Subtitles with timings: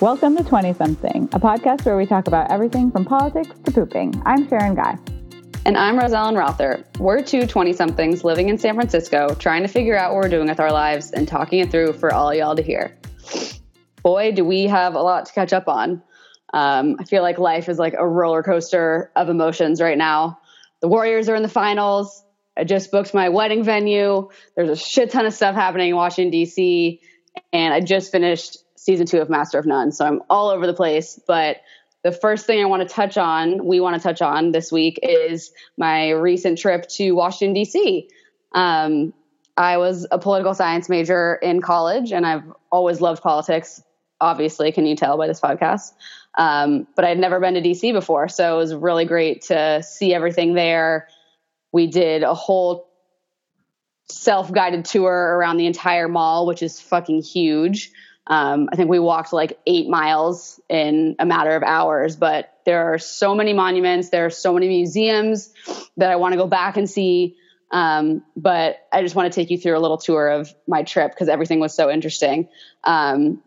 [0.00, 4.22] Welcome to 20 Something, a podcast where we talk about everything from politics to pooping.
[4.24, 4.96] I'm Sharon Guy.
[5.66, 6.84] And I'm Rosellen Rother.
[7.00, 10.46] We're two 20 somethings living in San Francisco, trying to figure out what we're doing
[10.46, 12.96] with our lives and talking it through for all y'all to hear.
[14.04, 16.00] Boy, do we have a lot to catch up on.
[16.54, 20.38] Um, I feel like life is like a roller coaster of emotions right now.
[20.80, 22.24] The Warriors are in the finals.
[22.56, 24.28] I just booked my wedding venue.
[24.54, 27.00] There's a shit ton of stuff happening in Washington, D.C.
[27.52, 29.92] And I just finished season two of Master of None.
[29.92, 31.20] So I'm all over the place.
[31.26, 31.58] But
[32.02, 34.98] the first thing I want to touch on, we want to touch on this week,
[35.02, 38.08] is my recent trip to Washington, D.C.
[38.54, 39.12] Um,
[39.58, 43.82] I was a political science major in college, and I've always loved politics.
[44.20, 45.92] Obviously, can you tell by this podcast?
[46.38, 50.14] Um, but I'd never been to DC before, so it was really great to see
[50.14, 51.08] everything there
[51.72, 52.88] we did a whole
[54.10, 57.92] self guided tour around the entire mall, which is fucking huge.
[58.28, 62.92] Um, I think we walked like eight miles in a matter of hours, but there
[62.92, 65.50] are so many monuments, there are so many museums
[65.96, 67.36] that I want to go back and see.
[67.70, 71.12] Um, but I just want to take you through a little tour of my trip
[71.12, 72.48] because everything was so interesting.
[72.84, 73.42] Um,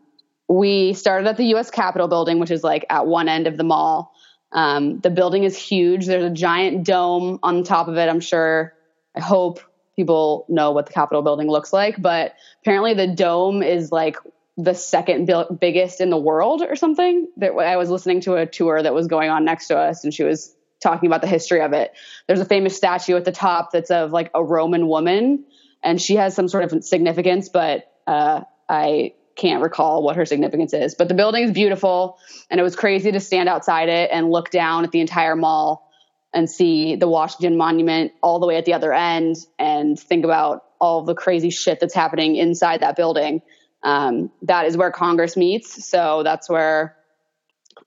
[0.47, 3.63] we started at the US Capitol building, which is like at one end of the
[3.63, 4.13] mall.
[4.51, 6.07] Um, the building is huge.
[6.07, 8.09] There's a giant dome on top of it.
[8.09, 8.73] I'm sure,
[9.15, 9.61] I hope
[9.95, 14.17] people know what the Capitol building looks like, but apparently the dome is like
[14.63, 17.27] the second biggest in the world or something.
[17.37, 20.13] That I was listening to a tour that was going on next to us, and
[20.13, 21.93] she was talking about the history of it.
[22.27, 25.45] There's a famous statue at the top that's of like a Roman woman,
[25.83, 30.73] and she has some sort of significance, but uh, I can't recall what her significance
[30.73, 32.17] is, but the building is beautiful
[32.49, 35.89] and it was crazy to stand outside it and look down at the entire mall
[36.33, 40.63] and see the Washington Monument all the way at the other end and think about
[40.79, 43.41] all the crazy shit that's happening inside that building.
[43.83, 45.85] Um, that is where Congress meets.
[45.87, 46.95] So that's where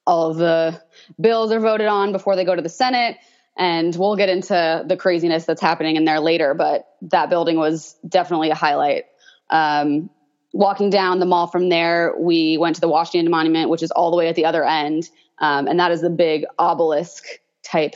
[0.06, 0.82] all of the
[1.20, 3.16] bills are voted on before they go to the Senate.
[3.56, 7.94] And we'll get into the craziness that's happening in there later, but that building was
[8.06, 9.04] definitely a highlight.
[9.48, 10.10] Um,
[10.52, 14.10] walking down the mall from there, we went to the Washington Monument, which is all
[14.10, 15.08] the way at the other end.
[15.38, 17.24] Um, and that is the big obelisk
[17.62, 17.94] type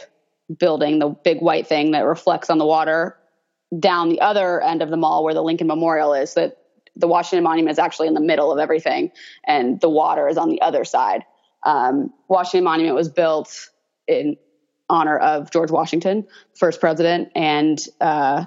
[0.58, 3.16] building, the big white thing that reflects on the water
[3.78, 6.34] down the other end of the mall where the Lincoln Memorial is.
[6.34, 6.57] That
[6.98, 9.12] the Washington Monument is actually in the middle of everything,
[9.46, 11.24] and the water is on the other side.
[11.64, 13.70] Um, Washington Monument was built
[14.06, 14.36] in
[14.90, 18.44] honor of George Washington, first president, and uh,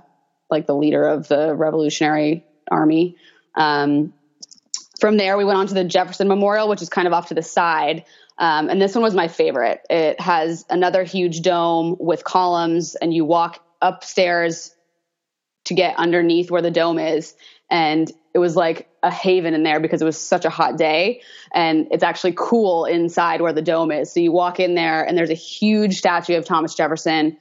[0.49, 3.15] like the leader of the Revolutionary Army.
[3.55, 4.13] Um,
[4.99, 7.33] from there, we went on to the Jefferson Memorial, which is kind of off to
[7.33, 8.05] the side.
[8.37, 9.81] Um, and this one was my favorite.
[9.89, 14.73] It has another huge dome with columns, and you walk upstairs
[15.65, 17.35] to get underneath where the dome is.
[17.69, 21.21] And it was like a haven in there because it was such a hot day.
[21.53, 24.11] And it's actually cool inside where the dome is.
[24.11, 27.37] So you walk in there, and there's a huge statue of Thomas Jefferson,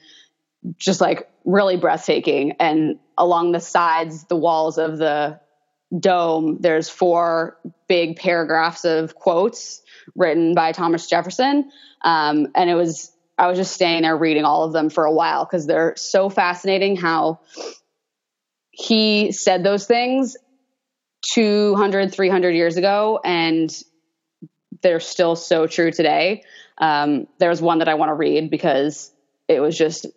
[0.77, 2.53] just like really breathtaking.
[2.59, 5.39] And along the sides, the walls of the
[5.97, 9.81] dome, there's four big paragraphs of quotes
[10.15, 11.71] written by Thomas Jefferson.
[12.03, 15.11] Um, and it was, I was just staying there reading all of them for a
[15.11, 17.39] while because they're so fascinating how
[18.71, 20.37] he said those things
[21.21, 23.71] 200, 300 years ago, and
[24.81, 26.43] they're still so true today.
[26.77, 29.11] Um, there's one that I want to read because
[29.47, 30.07] it was just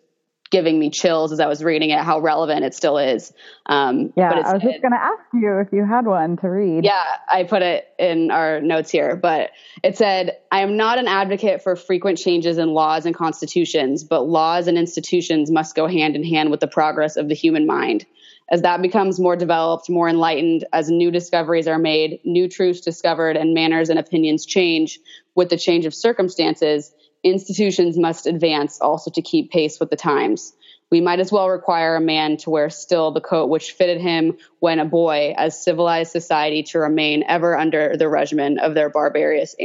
[0.51, 3.33] giving me chills as I was reading it, how relevant it still is.
[3.65, 6.85] Um, yeah, I was just going to ask you if you had one to read.
[6.85, 9.51] Yeah, I put it in our notes here, but
[9.83, 14.21] it said, I am not an advocate for frequent changes in laws and constitutions, but
[14.21, 18.05] laws and institutions must go hand in hand with the progress of the human mind.
[18.51, 23.37] As that becomes more developed, more enlightened, as new discoveries are made, new truths discovered,
[23.37, 24.99] and manners and opinions change
[25.33, 26.93] with the change of circumstances,
[27.23, 30.53] institutions must advance also to keep pace with the times.
[30.91, 34.37] We might as well require a man to wear still the coat which fitted him
[34.59, 39.55] when a boy, as civilized society to remain ever under the regimen of their barbarous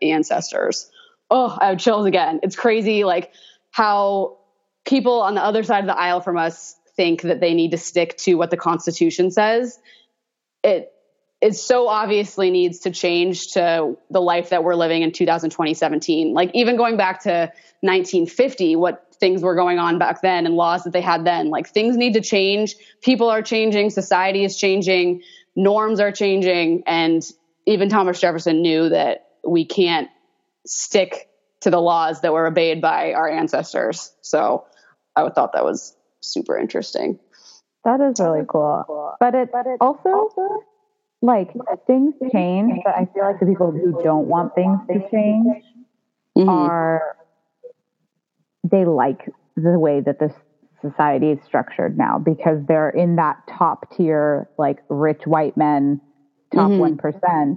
[0.00, 0.90] ancestors.
[1.30, 2.40] Oh, I have chills again.
[2.42, 3.32] It's crazy, like
[3.70, 4.38] how
[4.86, 7.78] people on the other side of the aisle from us think that they need to
[7.78, 9.78] stick to what the Constitution says.
[10.62, 10.92] It
[11.42, 16.32] it so obviously needs to change to the life that we're living in 2020 17
[16.32, 20.84] like even going back to 1950 what things were going on back then and laws
[20.84, 22.76] that they had then like things need to change.
[23.02, 23.90] People are changing.
[23.90, 25.22] Society is changing.
[25.54, 26.84] Norms are changing.
[26.86, 27.22] And
[27.66, 30.08] even thomas jefferson knew that we can't
[30.64, 31.28] stick
[31.60, 34.12] to the laws that were obeyed by our ancestors.
[34.22, 34.64] So
[35.16, 37.18] i thought that was super interesting
[37.84, 40.30] that is really cool but it, but it also
[41.22, 41.52] like
[41.86, 45.64] things change, but I feel like the people who don't want things to change
[46.36, 46.48] mm-hmm.
[46.48, 47.16] are
[48.68, 50.32] they like the way that this
[50.80, 56.00] society is structured now because they're in that top tier, like rich white men,
[56.52, 56.78] top mm-hmm.
[56.78, 57.54] one mm-hmm.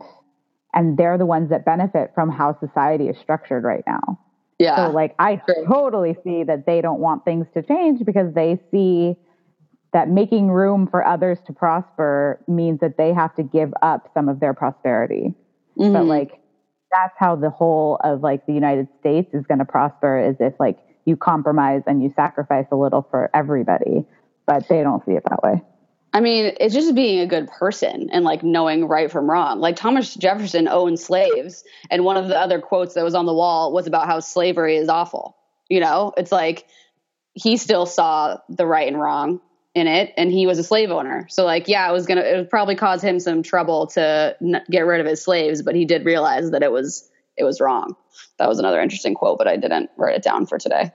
[0.75, 4.19] and they're the ones that benefit from how society is structured right now.
[4.59, 4.75] Yeah.
[4.75, 9.15] So like I totally see that they don't want things to change because they see
[9.93, 14.29] that making room for others to prosper means that they have to give up some
[14.29, 15.33] of their prosperity.
[15.77, 15.93] Mm-hmm.
[15.93, 16.41] But like
[16.91, 20.53] that's how the whole of like the United States is going to prosper is if
[20.59, 24.05] like you compromise and you sacrifice a little for everybody.
[24.45, 25.61] But they don't see it that way.
[26.15, 29.59] I mean, it's just being a good person and like knowing right from wrong.
[29.59, 33.33] Like Thomas Jefferson owned slaves, and one of the other quotes that was on the
[33.33, 35.35] wall was about how slavery is awful.
[35.67, 36.67] You know, it's like
[37.33, 39.41] he still saw the right and wrong
[39.73, 42.37] in it and he was a slave owner so like yeah it was gonna it
[42.37, 45.83] would probably cause him some trouble to n- get rid of his slaves but he
[45.83, 47.93] did realize that it was it was wrong
[48.37, 50.93] that was another interesting quote but i didn't write it down for today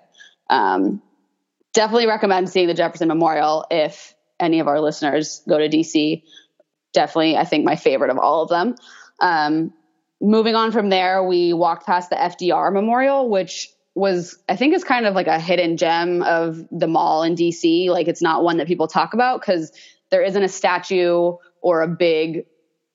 [0.49, 1.03] um,
[1.75, 6.23] definitely recommend seeing the jefferson memorial if any of our listeners go to dc
[6.93, 8.75] definitely i think my favorite of all of them
[9.21, 9.73] um,
[10.21, 14.85] moving on from there we walked past the fdr memorial which was I think is
[14.85, 17.89] kind of like a hidden gem of the mall in DC.
[17.89, 19.73] Like it's not one that people talk about because
[20.11, 22.47] there isn't a statue or a big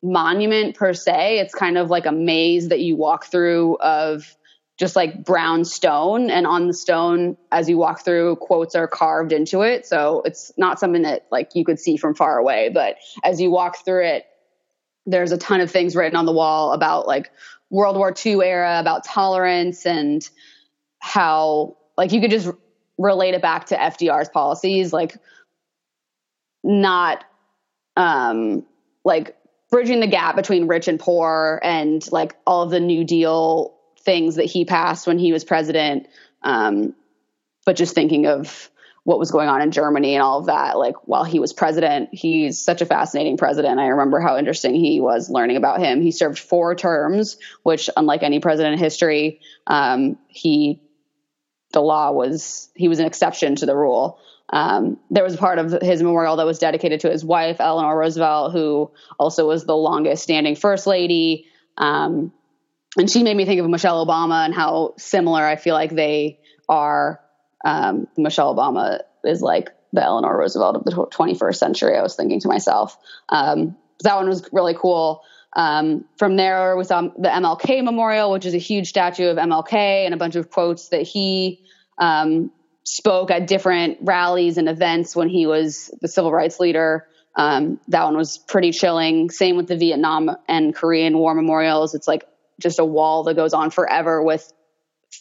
[0.01, 1.39] monument per se.
[1.39, 4.35] It's kind of like a maze that you walk through of
[4.77, 9.31] just like brown stone and on the stone as you walk through quotes are carved
[9.31, 9.85] into it.
[9.85, 13.51] So it's not something that like you could see from far away but as you
[13.51, 14.25] walk through it
[15.05, 17.31] there's a ton of things written on the wall about like
[17.69, 20.29] world war ii era about tolerance and
[20.99, 22.49] how like you could just
[22.97, 25.17] relate it back to FDR's policies, like
[26.63, 27.23] not
[27.95, 28.65] um
[29.03, 29.37] like
[29.69, 33.74] bridging the gap between rich and poor and like all of the New Deal
[34.05, 36.07] things that he passed when he was president.
[36.43, 36.95] Um,
[37.65, 38.69] but just thinking of
[39.03, 42.09] what was going on in Germany and all of that, like while he was president,
[42.11, 43.79] he's such a fascinating president.
[43.79, 46.01] I remember how interesting he was learning about him.
[46.01, 50.81] He served four terms, which, unlike any president in history, um, he
[51.71, 54.19] the law was he was an exception to the rule.
[54.49, 58.53] Um, there was part of his memorial that was dedicated to his wife Eleanor Roosevelt,
[58.53, 61.45] who also was the longest standing first lady.
[61.77, 62.31] Um,
[62.97, 66.39] and she made me think of Michelle Obama and how similar I feel like they
[66.69, 67.19] are.
[67.63, 71.97] Um, Michelle Obama is like the Eleanor Roosevelt of the 21st century.
[71.97, 72.97] I was thinking to myself.
[73.29, 75.23] Um, that one was really cool.
[75.53, 79.73] Um, from there, we saw the MLK Memorial, which is a huge statue of MLK
[79.73, 81.63] and a bunch of quotes that he
[81.97, 82.51] um,
[82.83, 87.07] spoke at different rallies and events when he was the civil rights leader.
[87.35, 89.29] Um, that one was pretty chilling.
[89.29, 91.95] Same with the Vietnam and Korean War memorials.
[91.95, 92.25] It's like
[92.59, 94.51] just a wall that goes on forever with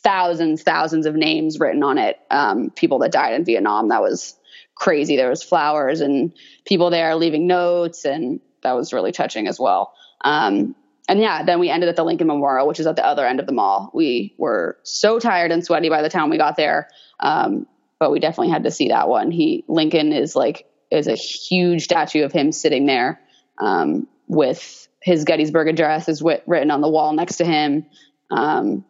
[0.03, 2.19] thousands, thousands of names written on it.
[2.31, 3.89] Um, people that died in Vietnam.
[3.89, 4.37] That was
[4.75, 5.17] crazy.
[5.17, 6.33] There was flowers and
[6.65, 9.95] people there leaving notes, and that was really touching as well.
[10.23, 10.75] Um,
[11.09, 13.39] and yeah, then we ended at the Lincoln Memorial, which is at the other end
[13.39, 13.91] of the mall.
[13.93, 16.89] We were so tired and sweaty by the time we got there,
[17.21, 17.67] um,
[17.99, 19.31] but we definitely had to see that one.
[19.31, 23.21] He Lincoln is like is a huge statue of him sitting there
[23.59, 27.85] um, with his Gettysburg Address is wit- written on the wall next to him.
[28.31, 28.87] Um,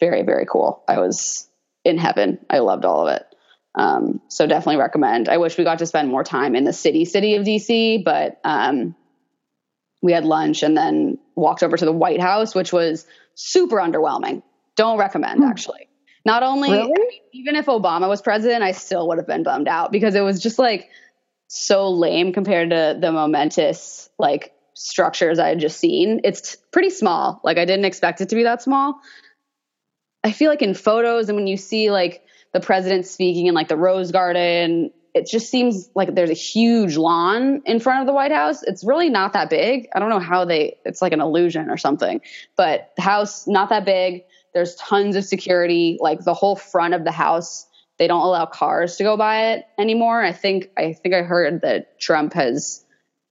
[0.00, 0.82] very very cool.
[0.88, 1.46] I was
[1.84, 2.38] in heaven.
[2.48, 3.26] I loved all of it.
[3.74, 5.28] Um, so definitely recommend.
[5.28, 8.40] I wish we got to spend more time in the city city of DC, but
[8.42, 8.96] um,
[10.00, 14.42] we had lunch and then walked over to the White House, which was super underwhelming.
[14.76, 15.50] Don't recommend, hmm.
[15.50, 15.88] actually.
[16.24, 16.84] Not only, really?
[16.84, 20.14] I mean, even if Obama was president, I still would have been bummed out because
[20.14, 20.88] it was just like
[21.48, 26.20] so lame compared to the momentous like structures I had just seen.
[26.24, 27.40] It's pretty small.
[27.44, 29.00] Like I didn't expect it to be that small.
[30.24, 33.68] I feel like in photos and when you see like the president speaking in like
[33.68, 38.12] the Rose Garden it just seems like there's a huge lawn in front of the
[38.12, 38.62] White House.
[38.62, 39.88] It's really not that big.
[39.94, 42.20] I don't know how they, it's like an illusion or something,
[42.56, 44.24] but the house, not that big.
[44.54, 45.98] There's tons of security.
[46.00, 47.66] Like the whole front of the house,
[47.98, 50.22] they don't allow cars to go by it anymore.
[50.22, 52.84] I think, I think I heard that Trump has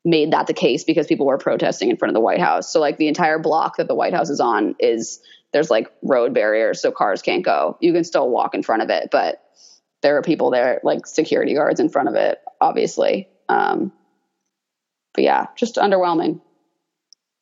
[0.08, 2.72] made that the case because people were protesting in front of the White House.
[2.72, 5.20] So like the entire block that the White House is on is,
[5.52, 7.78] there's like road barriers so cars can't go.
[7.82, 9.44] You can still walk in front of it, but
[10.02, 13.28] there are people there, like security guards in front of it, obviously.
[13.50, 13.92] Um,
[15.14, 16.40] but yeah, just underwhelming.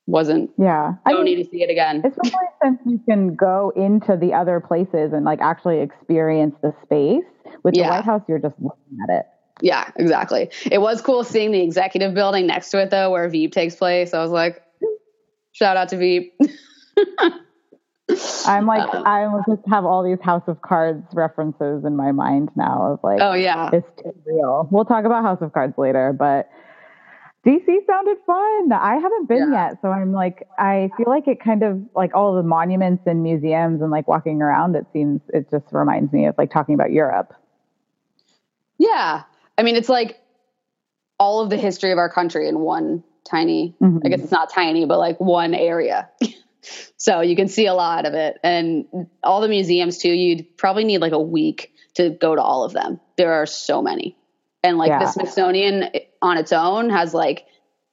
[0.08, 0.50] Wasn't.
[0.58, 0.94] Yeah.
[1.06, 2.02] I don't mean, need to see it again.
[2.04, 6.74] It's Especially since you can go into the other places and like actually experience the
[6.84, 7.24] space.
[7.64, 7.84] With yeah.
[7.84, 9.26] the White House, you're just looking at it.
[9.66, 10.52] Yeah, exactly.
[10.72, 14.14] It was cool seeing the executive building next to it though, where Veep takes place.
[14.14, 14.62] I was like,
[15.54, 16.40] shout out to Veep.
[18.46, 22.52] I'm like, um, I just have all these House of Cards references in my mind
[22.56, 24.68] now of like, oh yeah, it's too real.
[24.70, 26.48] We'll talk about House of Cards later, but
[27.44, 28.72] DC sounded fun.
[28.72, 29.70] I haven't been yeah.
[29.70, 33.24] yet, so I'm like, I feel like it kind of like all the monuments and
[33.24, 34.76] museums and like walking around.
[34.76, 37.34] It seems it just reminds me of like talking about Europe.
[38.78, 39.24] Yeah,
[39.58, 40.20] I mean, it's like
[41.20, 43.76] all of the history of our country in one tiny.
[43.82, 44.00] Mm-hmm.
[44.06, 46.10] I guess it's not tiny, but like one area.
[46.98, 48.38] So you can see a lot of it.
[48.44, 48.86] And
[49.24, 52.74] all the museums too, you'd probably need like a week to go to all of
[52.74, 53.00] them.
[53.18, 54.18] There are so many.
[54.64, 55.00] And like yeah.
[55.00, 57.46] the Smithsonian on its own has like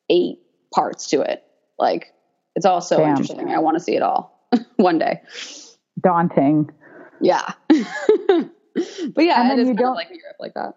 [0.08, 0.38] eight
[0.74, 1.44] parts to it.
[1.78, 2.14] Like
[2.56, 3.10] it's all so Damn.
[3.10, 3.50] interesting.
[3.50, 5.20] I want to see it all one day.
[6.00, 6.70] Daunting.
[7.20, 7.52] Yeah.
[7.68, 7.78] but
[9.18, 10.76] yeah, and then you don't like Europe like that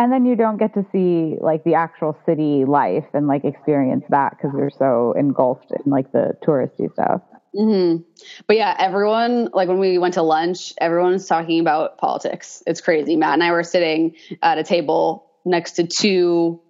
[0.00, 4.02] and then you don't get to see like the actual city life and like experience
[4.08, 7.20] that because you're so engulfed in like the touristy stuff.
[7.54, 8.02] Mm-hmm.
[8.46, 12.62] but yeah everyone like when we went to lunch everyone's talking about politics.
[12.66, 13.16] It's crazy.
[13.16, 16.62] Matt and i were sitting at a table next to two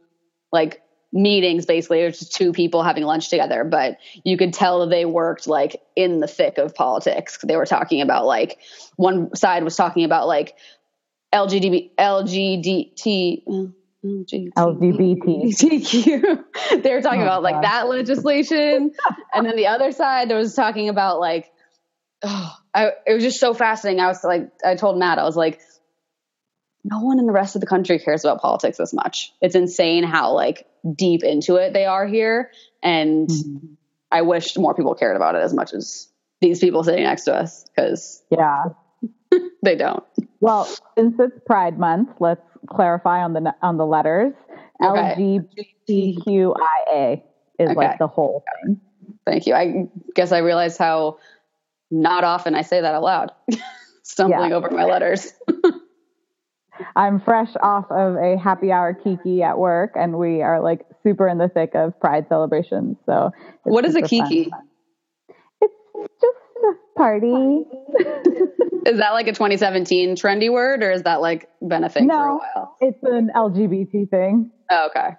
[0.51, 0.83] like
[1.13, 2.01] meetings basically.
[2.01, 6.19] It just two people having lunch together but you could tell they worked like in
[6.19, 7.39] the thick of politics.
[7.45, 8.59] They were talking about like
[8.97, 10.57] one side was talking about like
[11.33, 13.73] LGBT, LGBT,
[14.57, 16.45] LGBTQ.
[16.83, 18.93] they were talking oh, about like that legislation,
[19.35, 21.53] and then the other side there was talking about like,
[22.23, 24.01] oh, I, it was just so fascinating.
[24.01, 25.61] I was like, I told Matt, I was like,
[26.83, 29.33] no one in the rest of the country cares about politics as much.
[29.41, 32.51] It's insane how like deep into it they are here,
[32.83, 33.67] and mm-hmm.
[34.11, 36.09] I wish more people cared about it as much as
[36.41, 38.65] these people sitting next to us because yeah
[39.63, 40.03] they don't.
[40.41, 40.65] Well,
[40.97, 44.35] since it's Pride Month, let's clarify on the on the letters.
[44.83, 45.41] Okay.
[45.89, 47.23] LGBTQIA
[47.59, 47.75] is okay.
[47.75, 48.81] like the whole thing.
[49.27, 49.55] Thank you.
[49.55, 51.19] I guess I realize how
[51.91, 53.33] not often I say that aloud.
[54.03, 54.57] Stumbling yeah.
[54.57, 55.33] over my letters.
[56.97, 61.29] I'm fresh off of a happy hour kiki at work, and we are like super
[61.29, 62.97] in the thick of Pride celebrations.
[63.05, 63.33] So,
[63.65, 64.49] what is a kiki?
[64.49, 64.61] Fun.
[65.61, 66.39] It's just
[67.01, 67.65] party.
[68.87, 72.17] is that like a 2017 trendy word or is that like been a thing no,
[72.17, 72.77] for a while?
[72.81, 74.51] It's an LGBT thing.
[74.71, 75.17] Oh, okay.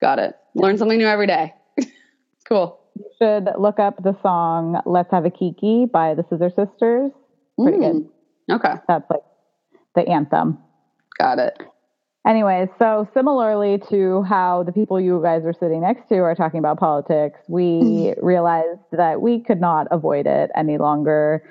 [0.00, 0.34] Got it.
[0.54, 1.54] Learn something new every day.
[2.48, 2.80] cool.
[2.96, 7.12] You should look up the song Let's Have a Kiki by the Scissor Sisters.
[7.62, 7.92] Pretty mm.
[8.48, 8.56] good.
[8.56, 8.74] Okay.
[8.88, 9.22] That's like
[9.94, 10.58] the anthem.
[11.18, 11.62] Got it.
[12.26, 16.58] Anyways, so similarly to how the people you guys are sitting next to are talking
[16.58, 18.24] about politics, we mm-hmm.
[18.24, 21.42] realized that we could not avoid it any longer.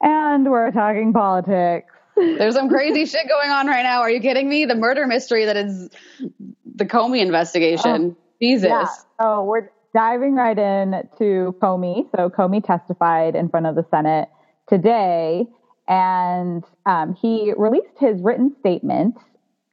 [0.00, 1.92] And we're talking politics.
[2.16, 4.00] There's some crazy shit going on right now.
[4.00, 4.64] Are you kidding me?
[4.64, 5.90] The murder mystery that is
[6.74, 8.16] the Comey investigation.
[8.16, 8.68] Oh, Jesus.
[8.68, 8.86] Yeah.
[9.20, 12.06] So we're diving right in to Comey.
[12.16, 14.28] So Comey testified in front of the Senate
[14.68, 15.46] today,
[15.86, 19.16] and um, he released his written statement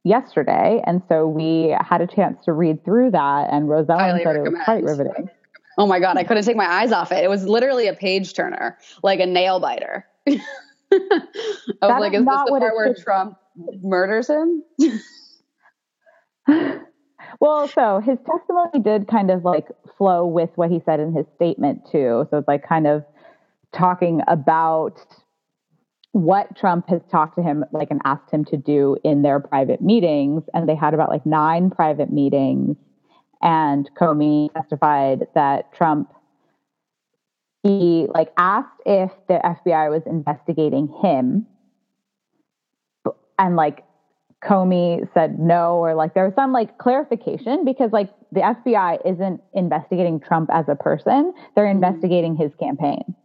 [0.04, 0.82] yesterday.
[0.86, 4.46] And so we had a chance to read through that, and Rosella said recommend.
[4.46, 5.30] it was quite riveting.
[5.76, 7.24] Oh my God, I couldn't take my eyes off it.
[7.24, 10.06] It was literally a page turner, like a nail biter.
[10.28, 10.38] I
[10.92, 11.00] was
[11.80, 13.36] that like, is, is this the part where Trump
[13.82, 14.62] murders him?
[17.40, 19.66] well, so his testimony did kind of like
[19.98, 22.28] flow with what he said in his statement, too.
[22.30, 23.04] So it's like kind of
[23.72, 25.00] talking about
[26.14, 29.80] what Trump has talked to him like and asked him to do in their private
[29.80, 30.44] meetings.
[30.54, 32.76] And they had about like nine private meetings.
[33.42, 36.12] And Comey testified that Trump
[37.64, 41.46] he like asked if the FBI was investigating him.
[43.36, 43.82] And like
[44.44, 49.42] Comey said no, or like there was some like clarification because like the FBI isn't
[49.52, 51.82] investigating Trump as a person, they're mm-hmm.
[51.82, 53.16] investigating his campaign.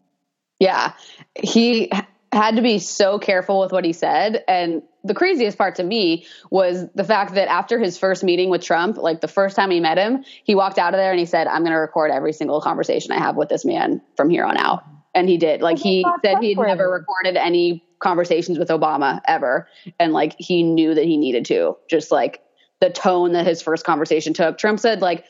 [0.59, 0.93] Yeah.
[1.35, 1.91] He
[2.31, 4.43] had to be so careful with what he said.
[4.47, 8.63] And the craziest part to me was the fact that after his first meeting with
[8.63, 11.25] Trump, like the first time he met him, he walked out of there and he
[11.25, 14.45] said, I'm going to record every single conversation I have with this man from here
[14.45, 14.83] on out.
[15.15, 15.61] And he did.
[15.61, 19.67] Like he said he'd never recorded any conversations with Obama ever.
[19.99, 22.43] And like he knew that he needed to, just like
[22.79, 24.57] the tone that his first conversation took.
[24.57, 25.25] Trump said, like,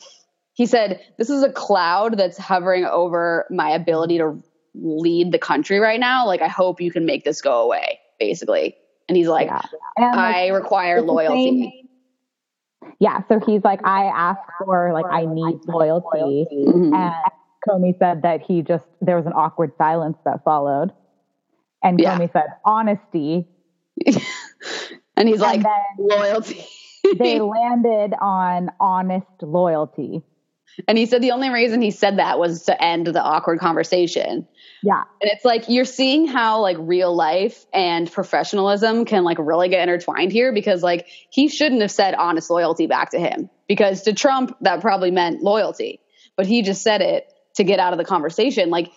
[0.52, 4.42] he said, This is a cloud that's hovering over my ability to
[4.74, 6.26] lead the country right now.
[6.26, 8.76] Like, I hope you can make this go away, basically.
[9.08, 9.62] And he's like, yeah.
[9.96, 11.88] and, like, I require loyalty.
[12.98, 13.22] Yeah.
[13.28, 16.46] So he's like, I ask for, like, I need loyalty.
[16.52, 16.94] Mm-hmm.
[16.94, 17.14] And
[17.68, 20.92] Comey said that he just, there was an awkward silence that followed.
[21.82, 22.16] And yeah.
[22.16, 23.48] Comey said, honesty.
[25.20, 25.62] And he's like,
[25.98, 26.64] loyalty.
[27.18, 30.22] they landed on honest loyalty.
[30.88, 34.46] And he said the only reason he said that was to end the awkward conversation.
[34.82, 35.02] Yeah.
[35.20, 39.82] And it's like you're seeing how like real life and professionalism can like really get
[39.82, 44.12] intertwined here because like he shouldn't have said honest loyalty back to him because to
[44.12, 46.00] Trump that probably meant loyalty,
[46.36, 48.70] but he just said it to get out of the conversation.
[48.70, 48.90] Like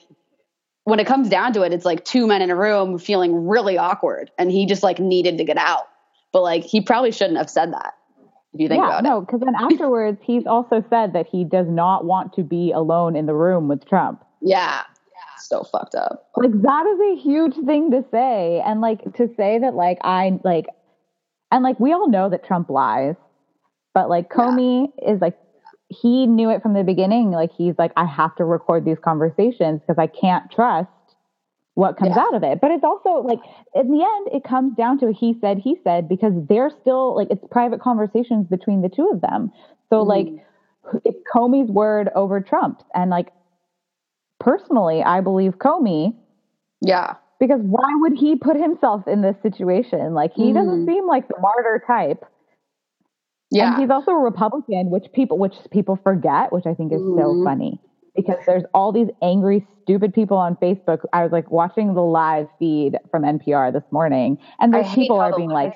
[0.86, 3.78] when it comes down to it, it's like two men in a room feeling really
[3.78, 5.84] awkward and he just like needed to get out.
[6.32, 7.94] But like he probably shouldn't have said that.
[8.54, 9.22] If you think yeah, about no, it.
[9.22, 13.26] because then afterwards he's also said that he does not want to be alone in
[13.26, 14.24] the room with Trump.
[14.42, 14.84] Yeah.
[15.40, 16.30] So fucked up.
[16.38, 18.62] Like that is a huge thing to say.
[18.66, 20.68] And like to say that like I like
[21.52, 23.16] and like we all know that Trump lies.
[23.94, 25.38] But like Comey is like
[25.90, 27.32] he knew it from the beginning.
[27.32, 30.90] Like he's like, I have to record these conversations because I can't trust
[31.76, 32.22] what comes Yeah.
[32.24, 32.62] out of it.
[32.62, 33.40] But it's also like
[33.74, 37.30] in the end, it comes down to he said, he said, because they're still like
[37.32, 39.52] it's private conversations between the two of them.
[39.90, 40.28] So like
[41.06, 42.84] it's Comey's word over Trump's.
[42.94, 43.32] And like
[44.40, 46.14] personally, I believe Comey
[46.82, 47.16] Yeah.
[47.40, 50.14] because why would he put himself in this situation?
[50.14, 52.24] Like he doesn't seem like the martyr type.
[53.50, 53.74] Yeah.
[53.74, 57.34] And he's also a Republican, which people which people forget, which I think is so
[57.34, 57.44] Mhm.
[57.44, 57.80] funny.
[58.16, 61.04] Because there's all these angry, stupid people on Facebook.
[61.14, 65.36] I was like watching the live feed from NPR this morning, and there's people are
[65.36, 65.76] being like,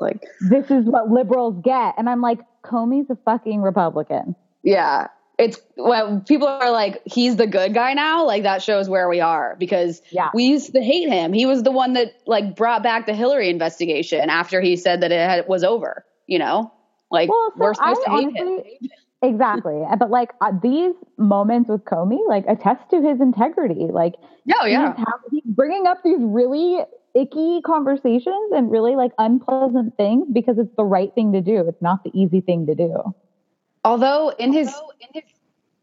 [0.00, 5.08] like, "This is what liberals get," and I'm like, "Comey's a fucking Republican." yeah.
[5.38, 8.26] It's when people are like, he's the good guy now.
[8.26, 10.30] Like that shows where we are because Yeah.
[10.34, 11.32] we used to hate him.
[11.32, 15.12] He was the one that like brought back the Hillary investigation after he said that
[15.12, 16.04] it had, was over.
[16.26, 16.72] You know,
[17.12, 18.62] like Well, so we're supposed I to hate him.
[19.20, 23.88] Exactly, but like uh, these moments with Comey, like attest to his integrity.
[23.90, 24.14] Like
[24.60, 24.94] Oh yeah.
[24.96, 25.06] he's,
[25.42, 26.78] he's bringing up these really
[27.14, 31.66] icky conversations and really like unpleasant things because it's the right thing to do.
[31.68, 33.14] It's not the easy thing to do.
[33.84, 35.24] Although in his in his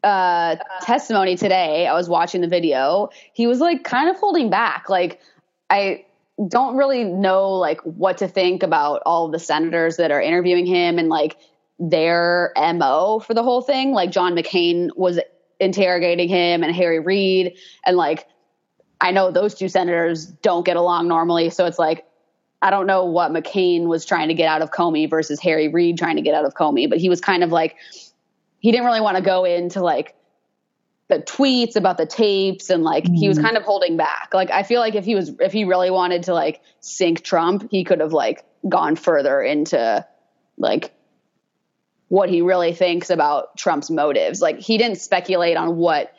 [0.03, 3.09] uh, testimony today, I was watching the video.
[3.33, 4.89] He was like kind of holding back.
[4.89, 5.19] Like
[5.69, 6.05] I
[6.47, 10.99] don't really know like what to think about all the senators that are interviewing him
[10.99, 11.37] and like
[11.79, 13.91] their mo for the whole thing.
[13.91, 15.19] Like John McCain was
[15.59, 18.27] interrogating him and Harry Reid and like
[19.01, 22.05] I know those two senators don't get along normally, so it's like
[22.61, 25.97] I don't know what McCain was trying to get out of Comey versus Harry Reid
[25.97, 27.75] trying to get out of Comey, but he was kind of like
[28.59, 30.15] he didn't really want to go into like
[31.07, 33.45] the tweets about the tapes and like he was mm-hmm.
[33.45, 34.29] kind of holding back.
[34.33, 37.67] Like I feel like if he was if he really wanted to like sink Trump,
[37.69, 40.05] he could have like gone further into
[40.57, 40.94] like
[42.07, 44.41] what he really thinks about Trump's motives.
[44.41, 46.13] Like he didn't speculate on what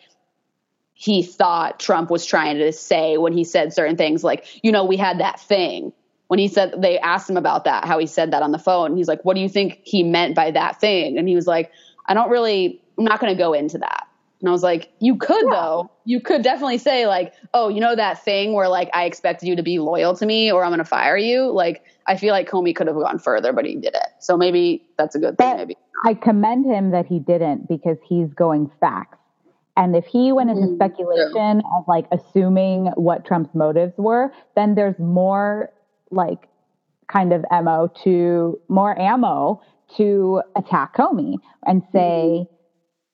[0.95, 4.85] he thought Trump was trying to say when he said certain things like, you know,
[4.85, 5.93] we had that thing.
[6.29, 8.97] When he said they asked him about that, how he said that on the phone.
[8.97, 11.71] He's like, "What do you think he meant by that thing?" And he was like,
[12.05, 14.06] "I don't really I'm not going to go into that."
[14.41, 15.91] And I was like, "You could though.
[16.05, 19.57] You could definitely say like, "Oh, you know that thing where like I expected you
[19.57, 22.49] to be loyal to me or I'm going to fire you?" Like I feel like
[22.49, 24.09] Comey could have gone further, but he did it.
[24.21, 25.77] So maybe that's a good thing maybe.
[26.05, 29.19] I commend him that he didn't because he's going facts.
[29.77, 34.75] And if he went into Mm, speculation of like assuming what Trump's motives were, then
[34.75, 35.71] there's more
[36.11, 36.49] like
[37.09, 39.61] kind of ammo to more ammo
[39.97, 42.47] to attack Comey and say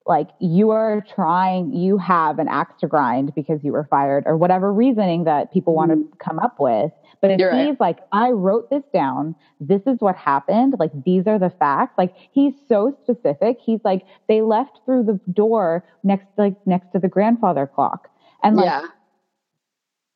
[0.06, 4.36] like you are trying you have an axe to grind because you were fired or
[4.36, 6.16] whatever reasoning that people want to mm-hmm.
[6.18, 6.90] come up with.
[7.20, 7.80] But if You're he's right.
[7.80, 9.34] like i wrote this down.
[9.60, 10.74] This is what happened.
[10.78, 11.94] Like these are the facts.
[11.96, 13.58] Like he's so specific.
[13.64, 18.08] He's like they left through the door next like next to the grandfather clock.
[18.42, 18.86] And like yeah.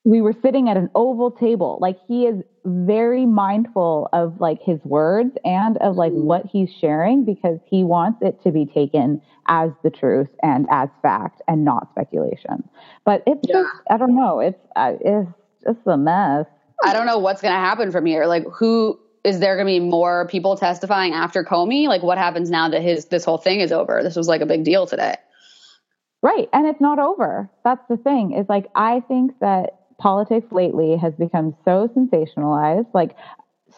[0.07, 4.79] We were sitting at an oval table like he is very mindful of like his
[4.85, 6.23] words and of like Mhm.
[6.23, 10.89] what he's sharing because he wants it to be taken as the truth and as
[11.03, 12.63] fact and not speculation
[13.05, 13.63] but it's Yeah.
[13.63, 15.29] just i don't know it's uh, it's
[15.65, 16.47] just a mess
[16.85, 18.27] I don't know what's going to happen from here.
[18.27, 21.89] Like, who is there going to be more people testifying after Comey?
[21.89, 24.03] Like, what happens now that his this whole thing is over?
[24.03, 25.15] This was like a big deal today.
[26.23, 26.51] Right.
[26.53, 27.49] And it's not over.
[27.65, 28.33] That's the thing.
[28.33, 32.89] Is like I think that politics lately has become so sensationalized.
[32.95, 33.17] Like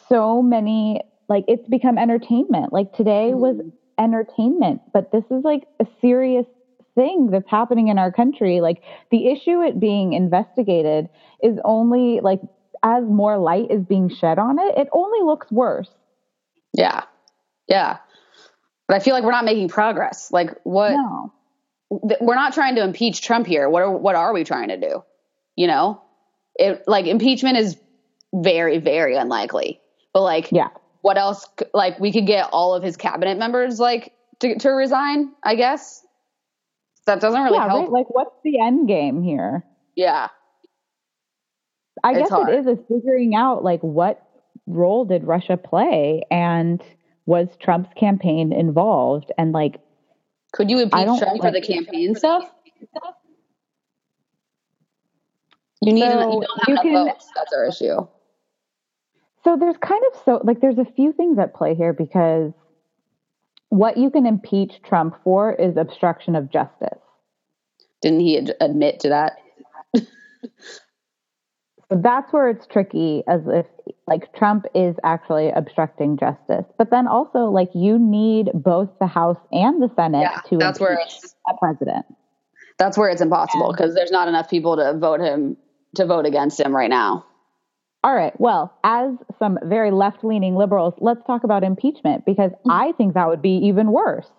[0.08, 2.72] so many like it's become entertainment.
[2.72, 3.40] Like today mm-hmm.
[3.40, 3.56] was
[3.98, 6.46] entertainment, but this is like a serious
[6.94, 8.60] thing that's happening in our country.
[8.60, 11.08] Like the issue it being investigated
[11.42, 12.40] is only like
[12.82, 15.90] as more light is being shed on it, it only looks worse.
[16.72, 17.04] Yeah,
[17.66, 17.98] yeah.
[18.86, 20.30] But I feel like we're not making progress.
[20.32, 20.92] Like, what?
[20.92, 21.32] No.
[22.08, 23.68] th- We're not trying to impeach Trump here.
[23.68, 25.04] What are what are we trying to do?
[25.56, 26.02] You know,
[26.58, 27.76] it like impeachment is
[28.34, 29.80] very very unlikely.
[30.12, 30.68] But like, Yeah.
[31.02, 31.46] what else?
[31.74, 35.32] Like we could get all of his cabinet members like to, to resign.
[35.44, 36.04] I guess
[37.06, 37.84] that doesn't really yeah, help.
[37.84, 37.90] right.
[37.90, 39.64] Like, what's the end game here?
[39.96, 40.28] yeah,
[42.04, 42.48] I It's guess hard.
[42.50, 44.22] it is is figuring out like what
[44.66, 46.82] role did Russia play and
[47.26, 49.80] was Trump's campaign involved and like
[50.52, 52.50] could you impeach Trump for the campaign stuff?
[55.80, 56.02] You need.
[56.10, 57.28] So, you don't have you enough can- votes.
[57.34, 58.06] That's our issue.
[59.44, 62.52] So there's kind of so like there's a few things at play here because
[63.70, 66.98] what you can impeach Trump for is obstruction of justice.
[68.02, 69.38] Didn't he ad- admit to that?
[71.90, 73.64] So that's where it's tricky as if
[74.06, 76.66] like Trump is actually obstructing justice.
[76.76, 80.78] But then also like you need both the House and the Senate Yeah, to that's
[80.80, 82.04] where impeach it's a president.
[82.78, 85.56] that's where it's impossible because there's not enough people to vote him
[85.96, 87.24] to vote against him right now.
[88.04, 88.38] All right.
[88.38, 92.52] Well, as some very left leaning liberals, let's talk about impeachment because.
[92.68, 94.30] I think that would be even worse.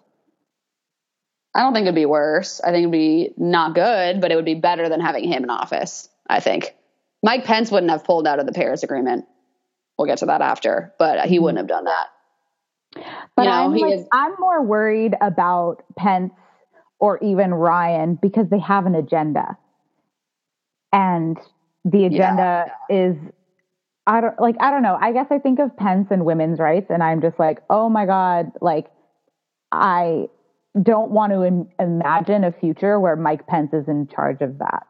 [1.53, 2.61] I don't think it'd be worse.
[2.61, 5.49] I think it'd be not good, but it would be better than having him in
[5.49, 6.07] office.
[6.29, 6.75] I think
[7.23, 9.25] Mike Pence wouldn't have pulled out of the Paris Agreement.
[9.97, 12.07] We'll get to that after, but he wouldn't have done that.
[13.35, 16.31] But You know, I'm, like, is- I'm more worried about Pence
[16.99, 19.57] or even Ryan because they have an agenda.
[20.91, 21.37] And
[21.85, 23.15] the agenda is
[24.07, 24.97] I don't like I don't know.
[24.99, 28.05] I guess I think of Pence and women's rights and I'm just like, "Oh my
[28.05, 28.87] god, like
[29.71, 30.27] I
[30.81, 34.87] don't want to Im- imagine a future where Mike Pence is in charge of that."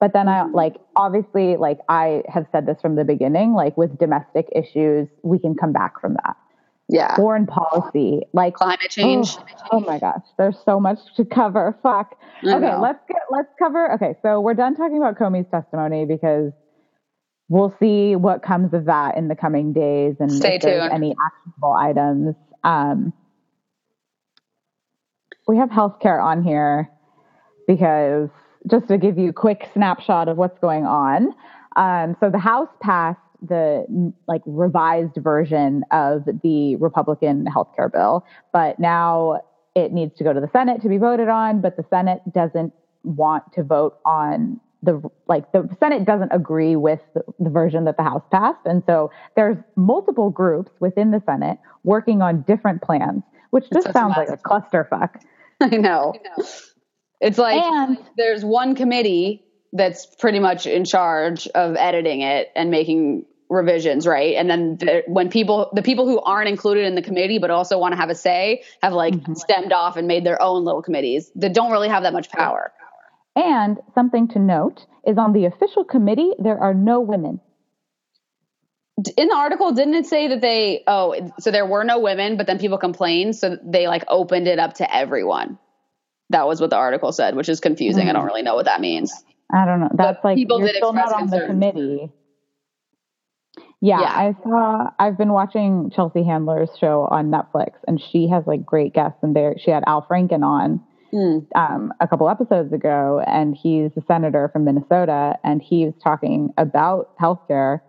[0.00, 0.54] But then I mm-hmm.
[0.54, 5.38] like obviously like I have said this from the beginning, like with domestic issues, we
[5.38, 6.36] can come back from that.
[6.88, 7.16] Yeah.
[7.16, 9.36] Foreign policy, like Climate change.
[9.38, 11.78] Oh, oh my gosh, there's so much to cover.
[11.82, 12.14] Fuck.
[12.44, 12.80] I Okay, know.
[12.80, 13.92] let's get let's cover.
[13.94, 16.50] Okay, so we're done talking about Comey's testimony because
[17.50, 20.92] we'll see what comes of that in the coming days and Stay if there's tuned.
[20.92, 22.34] any actionable items.
[22.64, 23.12] Um,
[25.46, 26.88] we have healthcare on here
[27.66, 28.28] because
[28.70, 31.34] just to give you a quick snapshot of what's going on.
[31.76, 38.78] Um, so the House passed the like revised version of the Republican healthcare bill, but
[38.78, 39.40] now
[39.74, 41.60] it needs to go to the Senate to be voted on.
[41.60, 42.72] But the Senate doesn't
[43.04, 47.96] want to vote on the like the Senate doesn't agree with the, the version that
[47.96, 53.22] the House passed, and so there's multiple groups within the Senate working on different plans,
[53.50, 55.20] which just sounds like a clusterfuck.
[55.60, 56.14] I know.
[57.20, 62.70] It's like And- there's one committee that's pretty much in charge of editing it and
[62.70, 64.36] making revisions, right?
[64.36, 67.78] And then the, when people, the people who aren't included in the committee but also
[67.78, 69.34] want to have a say, have like mm-hmm.
[69.34, 72.72] stemmed off and made their own little committees that don't really have that much power.
[73.34, 77.40] And something to note is on the official committee, there are no women.
[79.16, 80.82] In the article, didn't it say that they?
[80.88, 84.58] Oh, so there were no women, but then people complained, so they like opened it
[84.58, 85.56] up to everyone.
[86.30, 88.08] That was what the article said, which is confusing.
[88.08, 88.26] I don't mm.
[88.26, 89.12] really know what that means.
[89.52, 89.90] I don't know.
[89.94, 92.12] That's like people you're still not on the committee.
[93.80, 94.10] Yeah, Yeah.
[94.10, 94.90] I saw.
[94.98, 99.18] I've been watching Chelsea Handler's show on Netflix, and she has like great guests.
[99.22, 100.80] And there, she had Al Franken on
[101.10, 101.38] Hmm.
[101.54, 106.52] um, a couple episodes ago, and he's a senator from Minnesota, and he was talking
[106.58, 107.80] about healthcare.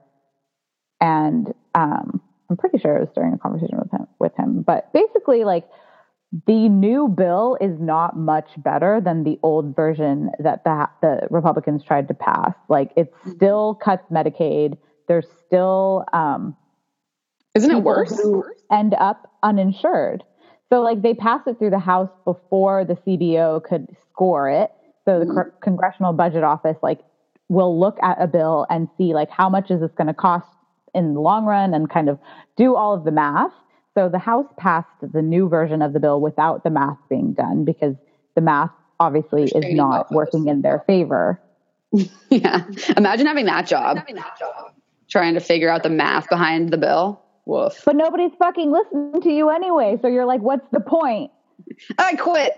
[1.01, 4.07] And um, I'm pretty sure it was during a conversation with him.
[4.19, 5.67] With him, but basically, like
[6.45, 11.83] the new bill is not much better than the old version that the the Republicans
[11.83, 12.53] tried to pass.
[12.67, 14.77] Like it still cuts Medicaid.
[15.07, 16.55] There's still um,
[17.55, 18.15] Isn't it worse?
[18.21, 20.23] who end up uninsured.
[20.71, 24.71] So like they passed it through the House before the CBO could score it.
[25.05, 26.99] So the cor- Congressional Budget Office like
[27.47, 30.45] will look at a bill and see like how much is this going to cost
[30.93, 32.19] in the long run and kind of
[32.55, 33.51] do all of the math.
[33.99, 37.65] So the House passed the new version of the bill without the math being done
[37.65, 37.95] because
[38.33, 41.41] the math obviously is not working in their favor.
[42.29, 42.65] Yeah.
[42.95, 43.97] Imagine having that job.
[45.09, 47.19] Trying to figure out the math behind the bill.
[47.45, 47.81] Woof.
[47.83, 49.97] But nobody's fucking listening to you anyway.
[50.01, 51.31] So you're like, what's the point?
[51.97, 52.53] I quit.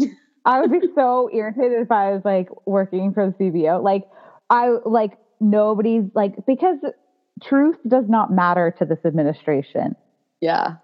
[0.46, 3.84] I would be so irritated if I was like working for the CBO.
[3.84, 4.04] Like
[4.48, 6.78] I like nobody's like because
[7.42, 9.96] truth does not matter to this administration.
[10.40, 10.76] Yeah.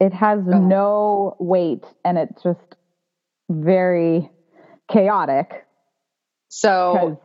[0.00, 0.58] It has oh.
[0.58, 2.76] no weight and it's just
[3.50, 4.30] very
[4.90, 5.66] chaotic
[6.48, 7.20] So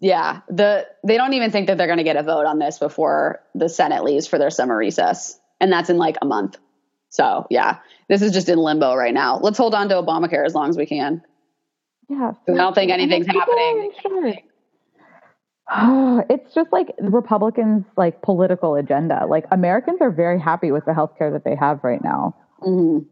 [0.00, 2.78] yeah, the they don't even think that they're going to get a vote on this
[2.78, 6.58] before the Senate leaves for their summer recess, and that's in like a month.
[7.08, 9.38] So yeah, this is just in limbo right now.
[9.38, 11.22] Let's hold on to Obamacare as long as we can.
[12.08, 13.92] yeah, I don't think anything's happening.
[15.80, 16.26] Insured.
[16.30, 19.26] it's just like Republicans' like political agenda.
[19.28, 22.34] Like Americans are very happy with the healthcare that they have right now.
[22.60, 23.06] Mm-hmm.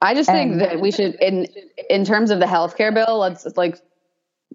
[0.00, 1.46] I just and, think that we should, in
[1.88, 3.78] in terms of the healthcare bill, let's like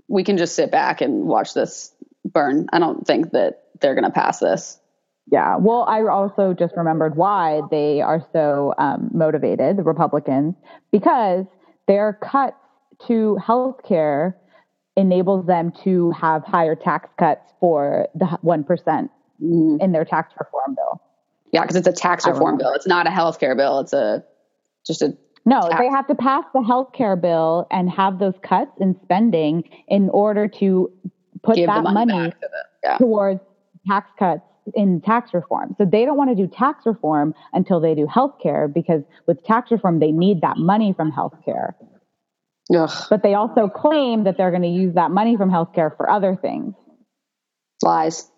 [0.08, 1.94] we can just sit back and watch this
[2.26, 2.68] burn.
[2.72, 4.80] I don't think that they're going to pass this.
[5.30, 5.58] Yeah.
[5.58, 10.56] Well, I also just remembered why they are so um, motivated, the Republicans,
[10.92, 11.46] because
[11.88, 12.56] their cuts
[13.08, 14.36] to healthcare
[14.98, 19.10] enables them to have higher tax cuts for the 1%
[19.42, 19.82] mm.
[19.82, 21.02] in their tax reform bill.
[21.54, 22.74] Yeah, because it's a tax reform bill.
[22.74, 23.80] It's not a healthcare bill.
[23.80, 24.24] It's a
[24.86, 25.76] just a no, tax.
[25.80, 30.50] they have to pass the healthcare bill and have those cuts in spending in order
[30.60, 30.92] to
[31.44, 32.50] put Give that money, money to
[32.84, 32.98] yeah.
[32.98, 33.40] towards
[33.88, 34.42] tax cuts
[34.76, 35.74] in tax reform.
[35.78, 39.72] So they don't want to do tax reform until they do healthcare because with tax
[39.72, 41.74] reform they need that money from healthcare.
[42.74, 43.08] Ugh.
[43.10, 46.36] But they also claim that they're going to use that money from healthcare for other
[46.36, 46.76] things.
[47.82, 48.30] Lies.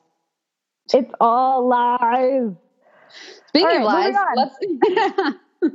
[0.94, 2.52] It's all lies.
[3.48, 4.56] Speaking of lies, let's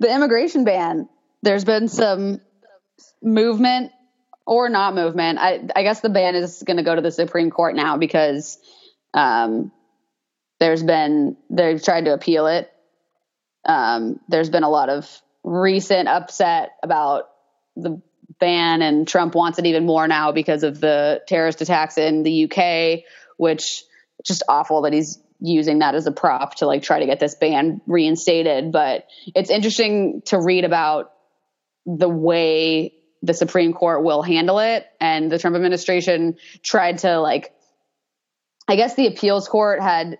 [0.00, 1.08] the immigration ban.
[1.42, 2.40] There's been some
[3.22, 3.92] movement
[4.46, 5.38] or not movement.
[5.38, 8.58] I, I guess the ban is going to go to the Supreme Court now because
[9.14, 9.72] um,
[10.60, 12.70] there's been they've tried to appeal it.
[13.64, 15.10] Um, there's been a lot of
[15.42, 17.28] recent upset about
[17.76, 18.00] the
[18.40, 22.44] ban, and Trump wants it even more now because of the terrorist attacks in the
[22.44, 23.04] UK,
[23.36, 23.84] which
[24.24, 27.34] just awful that he's using that as a prop to like try to get this
[27.34, 28.72] ban reinstated.
[28.72, 31.12] But it's interesting to read about
[31.84, 34.86] the way the Supreme Court will handle it.
[35.00, 37.52] And the Trump administration tried to like,
[38.68, 40.18] I guess the appeals court had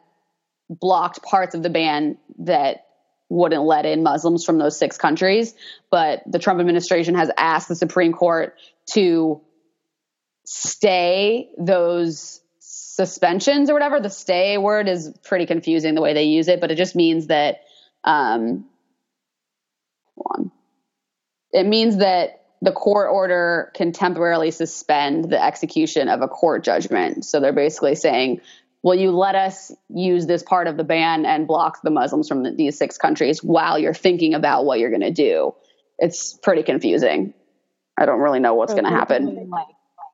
[0.69, 2.86] blocked parts of the ban that
[3.29, 5.55] wouldn't let in Muslims from those six countries.
[5.91, 8.57] But the Trump administration has asked the Supreme Court
[8.93, 9.41] to
[10.45, 14.01] stay those suspensions or whatever.
[14.01, 17.27] The stay word is pretty confusing the way they use it, but it just means
[17.27, 17.62] that
[18.05, 18.67] um,
[21.53, 27.25] it means that the court order can temporarily suspend the execution of a court judgment.
[27.25, 28.41] So they're basically saying
[28.87, 32.44] will you let us use this part of the ban and block the Muslims from
[32.44, 35.53] the, these six countries while you're thinking about what you're going to do?
[35.99, 37.35] It's pretty confusing.
[37.99, 39.51] I don't really know what's so going to happen.
[39.51, 39.66] Like,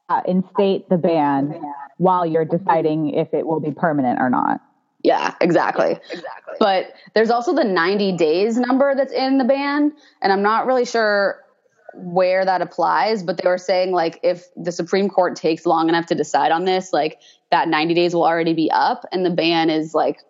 [0.09, 1.55] uh, instate the ban
[1.99, 4.63] while you're deciding if it will be permanent or not.
[5.03, 5.99] Yeah, exactly.
[6.11, 6.55] Exactly.
[6.59, 10.87] But there's also the 90 days number that's in the ban, and I'm not really
[10.87, 11.42] sure
[11.95, 16.07] where that applies, but they were saying like if the Supreme Court takes long enough
[16.07, 19.71] to decide on this, like that 90 days will already be up and the ban
[19.71, 20.21] is like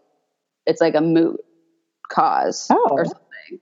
[0.66, 1.40] it's like a moot
[2.10, 2.88] cause oh.
[2.90, 3.60] or something.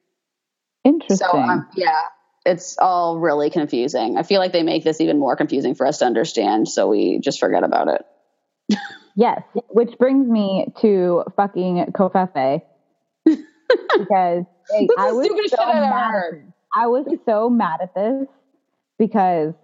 [0.84, 1.16] Interesting.
[1.16, 2.00] So um, yeah,
[2.46, 4.16] it's all really confusing.
[4.16, 7.18] I feel like they make this even more confusing for us to understand, so we
[7.18, 8.78] just forget about it.
[9.16, 12.62] yes, which brings me to fucking Covfefe
[13.24, 16.49] because hey, I was so mad.
[16.74, 18.26] I was so mad at this
[18.98, 19.54] because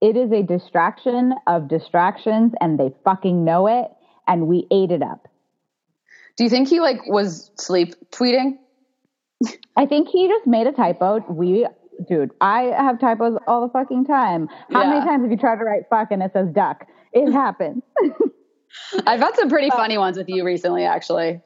[0.00, 3.90] it is a distraction of distractions and they fucking know it
[4.28, 5.28] and we ate it up.
[6.36, 8.58] Do you think he like was sleep tweeting?
[9.76, 11.24] I think he just made a typo.
[11.28, 11.66] We
[12.08, 14.48] dude, I have typos all the fucking time.
[14.70, 14.90] How yeah.
[14.90, 16.86] many times have you tried to write fuck and it says duck?
[17.12, 17.82] It happens.
[19.06, 21.40] I've had some pretty funny ones with you recently, actually.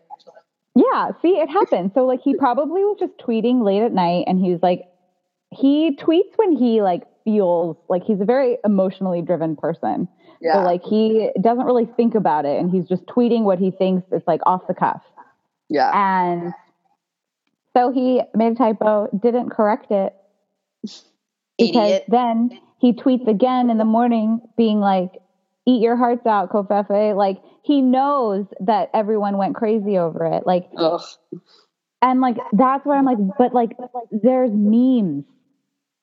[0.75, 1.92] Yeah, see, it happens.
[1.94, 4.83] So like he probably was just tweeting late at night and he was like,
[5.51, 10.09] he tweets when he like feels like he's a very emotionally driven person.
[10.41, 10.55] Yeah.
[10.55, 14.11] So like he doesn't really think about it and he's just tweeting what he thinks
[14.13, 15.03] is like off the cuff.
[15.69, 15.91] Yeah.
[15.95, 16.53] And
[17.77, 20.15] so he made a typo, didn't correct it.
[21.59, 22.05] Because Idiot.
[22.09, 25.13] then he tweets again in the morning being like,
[25.67, 27.17] eat your hearts out, Covfefe.
[27.17, 30.47] Like he knows that everyone went crazy over it.
[30.47, 31.03] Like Ugh.
[32.01, 33.73] and like that's where I'm like, but like
[34.11, 35.25] there's memes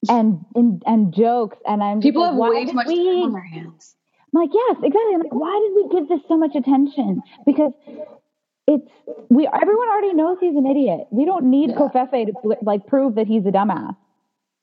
[0.09, 3.33] and and, and jokes, and I'm people like, have way too much we, time on
[3.33, 3.95] their hands.
[4.33, 5.13] I'm like, yes, exactly.
[5.15, 7.21] I'm like, why did we give this so much attention?
[7.45, 7.71] Because
[8.67, 8.89] it's
[9.29, 11.07] we everyone already knows he's an idiot.
[11.11, 11.75] We don't need yeah.
[11.77, 13.95] Covfefe to like prove that he's a dumbass.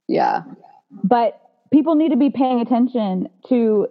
[0.08, 0.42] Yeah.
[1.04, 1.40] But
[1.72, 3.88] people need to be paying attention to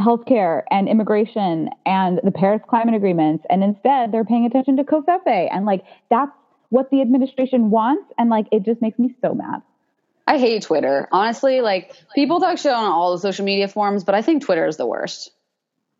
[0.00, 5.48] healthcare and immigration and the Paris climate agreements and instead they're paying attention to Covfefe
[5.52, 6.32] and like that's
[6.70, 9.62] what the administration wants and like it just makes me so mad.
[10.26, 11.08] I hate Twitter.
[11.12, 14.66] Honestly, like people talk shit on all the social media forums, but I think Twitter
[14.66, 15.30] is the worst.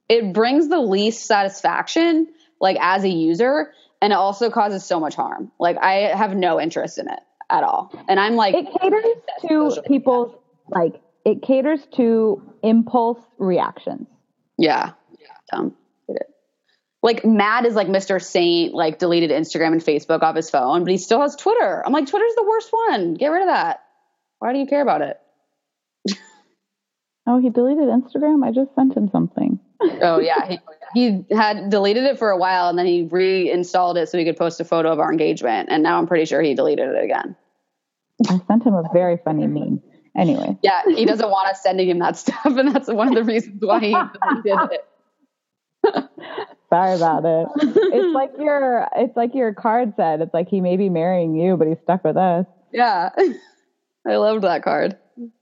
[0.08, 2.28] It brings the least satisfaction,
[2.60, 5.52] like as a user, and it also causes so much harm.
[5.58, 7.92] Like I have no interest in it at all.
[8.08, 9.04] And I'm like It caters
[9.48, 10.34] to people's
[10.68, 14.06] like it caters to impulse reactions.
[14.58, 14.92] Yeah.
[15.50, 15.74] dumb.
[17.02, 18.22] Like Matt is like Mr.
[18.22, 21.82] Saint, like deleted Instagram and Facebook off his phone, but he still has Twitter.
[21.84, 23.14] I'm like, Twitter's the worst one.
[23.14, 23.83] Get rid of that.
[24.38, 25.18] Why do you care about it?
[27.26, 28.44] oh, he deleted Instagram.
[28.44, 29.58] I just sent him something.
[30.02, 30.58] oh yeah, he,
[30.94, 34.36] he had deleted it for a while and then he reinstalled it so he could
[34.36, 35.68] post a photo of our engagement.
[35.70, 37.36] And now I'm pretty sure he deleted it again.
[38.28, 39.82] I sent him a very funny meme.
[40.16, 40.56] Anyway.
[40.62, 43.60] Yeah, he doesn't want us sending him that stuff, and that's one of the reasons
[43.60, 43.96] why he
[44.44, 44.88] deleted it.
[46.70, 47.48] Sorry about it.
[47.60, 50.20] It's like your it's like your card said.
[50.20, 52.46] It's like he may be marrying you, but he's stuck with us.
[52.72, 53.10] Yeah.
[54.06, 54.96] I loved that card.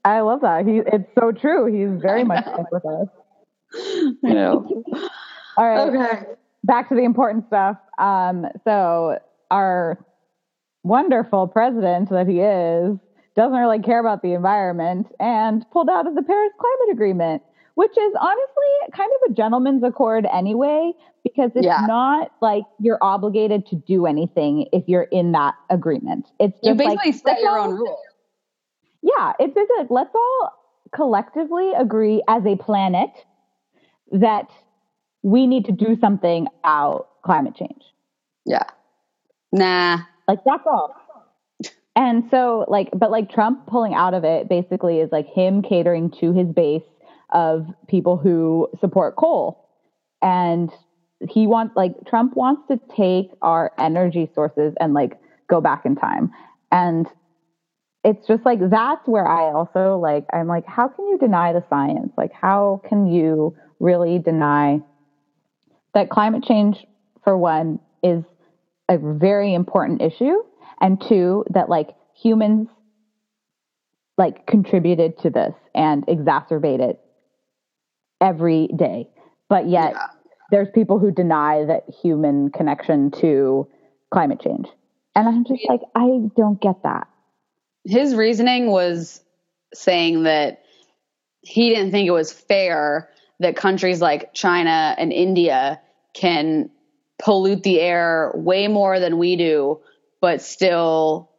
[0.05, 0.65] I love that.
[0.65, 1.65] He it's so true.
[1.65, 3.07] He's very much with us.
[4.23, 4.83] I know.
[5.57, 5.87] All right.
[5.87, 6.25] Okay.
[6.63, 7.77] Back to the important stuff.
[7.97, 9.19] Um, so
[9.51, 10.03] our
[10.83, 12.97] wonderful president that he is
[13.35, 17.41] doesn't really care about the environment and pulled out of the Paris Climate Agreement,
[17.75, 20.91] which is honestly kind of a gentleman's accord anyway,
[21.23, 21.85] because it's yeah.
[21.87, 26.27] not like you're obligated to do anything if you're in that agreement.
[26.39, 27.99] It's just you basically like, set your own rules.
[29.03, 30.53] Yeah, it's basically like let's all
[30.95, 33.09] collectively agree as a planet
[34.11, 34.47] that
[35.23, 37.83] we need to do something about climate change.
[38.45, 38.63] Yeah.
[39.51, 39.99] Nah.
[40.27, 40.95] Like that's all.
[41.95, 46.09] And so like but like Trump pulling out of it basically is like him catering
[46.21, 46.81] to his base
[47.33, 49.69] of people who support coal.
[50.21, 50.71] And
[51.29, 55.95] he wants like Trump wants to take our energy sources and like go back in
[55.95, 56.31] time.
[56.71, 57.07] And
[58.03, 61.63] it's just like that's where I also like I'm like how can you deny the
[61.69, 62.11] science?
[62.17, 64.79] Like how can you really deny
[65.93, 66.77] that climate change
[67.23, 68.23] for one is
[68.89, 70.43] a very important issue
[70.81, 71.89] and two that like
[72.21, 72.67] humans
[74.17, 76.97] like contributed to this and exacerbated
[78.21, 79.07] every day
[79.49, 80.07] but yet yeah.
[80.51, 83.67] there's people who deny that human connection to
[84.11, 84.67] climate change
[85.15, 87.07] and i'm just like i don't get that
[87.85, 89.21] his reasoning was
[89.73, 90.63] saying that
[91.41, 95.81] he didn't think it was fair that countries like china and india
[96.13, 96.69] can
[97.23, 99.79] pollute the air way more than we do,
[100.21, 101.31] but still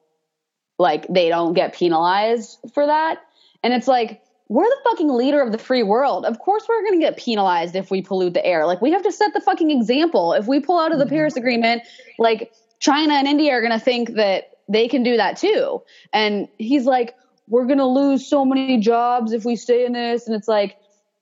[0.79, 3.19] like they don't get penalized for that.
[3.63, 6.25] And it's like, we're the fucking leader of the free world.
[6.25, 8.67] Of course we're going to get penalized if we pollute the air.
[8.67, 10.33] Like we have to set the fucking example.
[10.33, 11.15] If we pull out of the mm-hmm.
[11.15, 11.83] Paris agreement,
[12.19, 15.83] like China and India are going to think that they can do that too.
[16.13, 17.15] And he's like,
[17.49, 20.77] we're going to lose so many jobs if we stay in this and it's like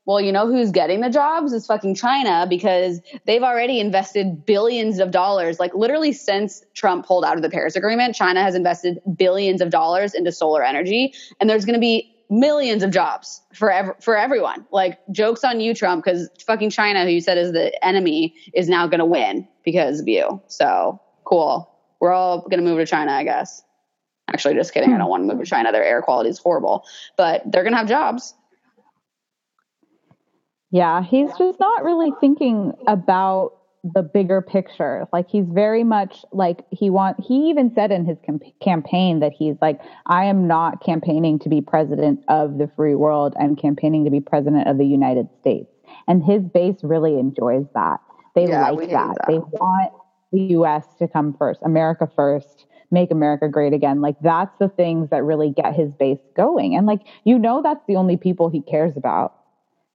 [0.04, 4.98] well, you know who's getting the jobs is fucking China because they've already invested billions
[4.98, 5.60] of dollars.
[5.60, 9.70] Like literally since Trump pulled out of the Paris Agreement, China has invested billions of
[9.70, 14.16] dollars into solar energy, and there's going to be millions of jobs for ev- for
[14.16, 14.66] everyone.
[14.72, 18.68] Like jokes on you, Trump, because fucking China, who you said is the enemy, is
[18.68, 20.42] now going to win because of you.
[20.48, 21.71] So cool.
[22.02, 23.62] We're all going to move to China, I guess.
[24.28, 24.92] Actually, just kidding.
[24.92, 25.70] I don't want to move to China.
[25.70, 26.84] Their air quality is horrible,
[27.16, 28.34] but they're going to have jobs.
[30.72, 33.52] Yeah, he's just not really thinking about
[33.84, 35.06] the bigger picture.
[35.12, 38.18] Like he's very much like he want he even said in his
[38.60, 43.34] campaign that he's like I am not campaigning to be president of the free world.
[43.40, 45.70] I'm campaigning to be president of the United States.
[46.08, 48.00] And his base really enjoys that.
[48.34, 49.18] They yeah, like that.
[49.18, 49.26] that.
[49.28, 49.92] They want
[50.32, 54.00] the US to come first, America first, make America great again.
[54.00, 56.74] Like that's the things that really get his base going.
[56.76, 59.34] And like you know that's the only people he cares about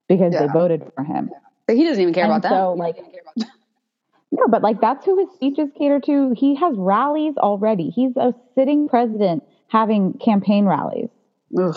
[0.08, 0.46] because yeah.
[0.46, 1.30] they voted for him.
[1.66, 2.82] But he doesn't even care and about so, that.
[2.82, 2.96] Like,
[4.32, 6.34] no, but like that's who his speeches cater to.
[6.36, 7.90] He has rallies already.
[7.90, 11.10] He's a sitting president having campaign rallies.
[11.58, 11.76] Ugh.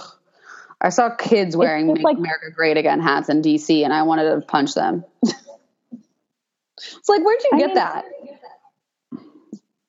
[0.84, 4.34] I saw kids wearing "Make like, America Great Again" hats in DC, and I wanted
[4.34, 5.06] to punch them.
[5.22, 5.36] it's
[7.08, 8.06] like, where'd you I get mean, that?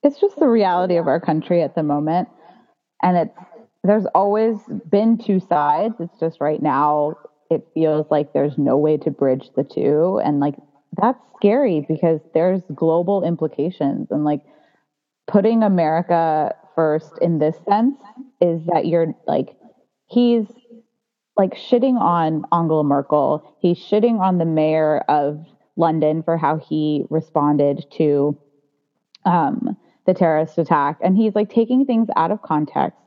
[0.03, 2.29] It's just the reality of our country at the moment,
[3.03, 3.39] and it's
[3.85, 4.59] there's always
[4.91, 5.95] been two sides.
[5.99, 7.17] It's just right now
[7.51, 10.21] it feels like there's no way to bridge the two.
[10.25, 10.55] And like
[11.01, 14.09] that's scary because there's global implications.
[14.11, 14.43] And like
[15.29, 17.97] putting america first in this sense
[18.41, 19.57] is that you're like
[20.09, 20.47] he's
[21.37, 23.57] like shitting on angela merkel.
[23.61, 25.45] He's shitting on the mayor of
[25.77, 28.37] london for how he responded to
[29.25, 29.77] um,
[30.07, 33.03] the terrorist attack and he's like taking things out of context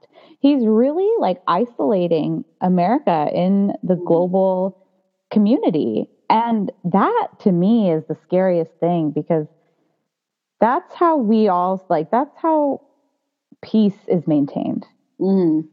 [0.45, 4.77] he's really like isolating America in the global
[5.31, 6.07] community.
[6.29, 9.47] And that to me is the scariest thing because
[10.59, 12.81] that's how we all like, that's how
[13.63, 14.85] peace is maintained.
[15.19, 15.67] Mm.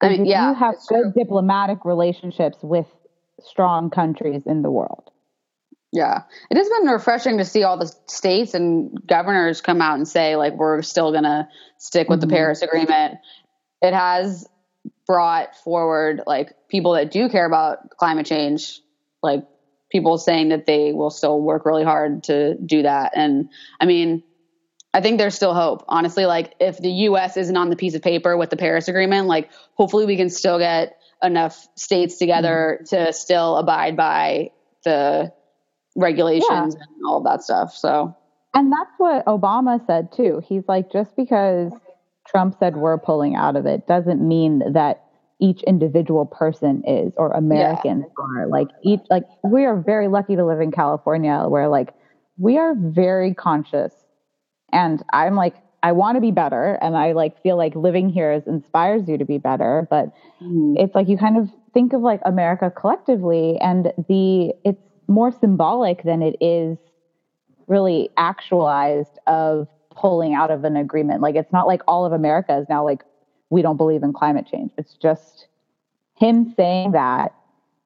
[0.00, 1.12] I mean, yeah, you have good true.
[1.16, 2.86] diplomatic relationships with
[3.40, 5.10] strong countries in the world.
[5.92, 6.22] Yeah.
[6.50, 10.36] It has been refreshing to see all the states and governors come out and say,
[10.36, 12.30] like, we're still going to stick with mm-hmm.
[12.30, 13.18] the Paris Agreement.
[13.82, 14.48] It has
[15.06, 18.80] brought forward, like, people that do care about climate change,
[19.22, 19.44] like,
[19.90, 23.12] people saying that they will still work really hard to do that.
[23.14, 24.22] And I mean,
[24.94, 25.84] I think there's still hope.
[25.88, 29.26] Honestly, like, if the US isn't on the piece of paper with the Paris Agreement,
[29.26, 32.96] like, hopefully we can still get enough states together mm-hmm.
[32.96, 34.52] to still abide by
[34.84, 35.32] the
[35.96, 36.84] regulations yeah.
[36.96, 37.74] and all of that stuff.
[37.74, 38.16] So,
[38.54, 40.42] and that's what Obama said too.
[40.46, 41.72] He's like, just because
[42.26, 45.04] Trump said we're pulling out of it doesn't mean that
[45.40, 48.24] each individual person is or Americans yeah.
[48.24, 48.46] are.
[48.46, 51.94] Like each like we are very lucky to live in California where like
[52.38, 53.92] we are very conscious.
[54.72, 58.32] And I'm like I want to be better and I like feel like living here
[58.32, 60.74] is inspires you to be better, but mm.
[60.78, 66.02] it's like you kind of think of like America collectively and the it's more symbolic
[66.04, 66.78] than it is
[67.66, 71.20] really actualized of pulling out of an agreement.
[71.20, 73.02] Like it's not like all of America is now like
[73.50, 74.70] we don't believe in climate change.
[74.78, 75.46] It's just
[76.16, 77.34] him saying that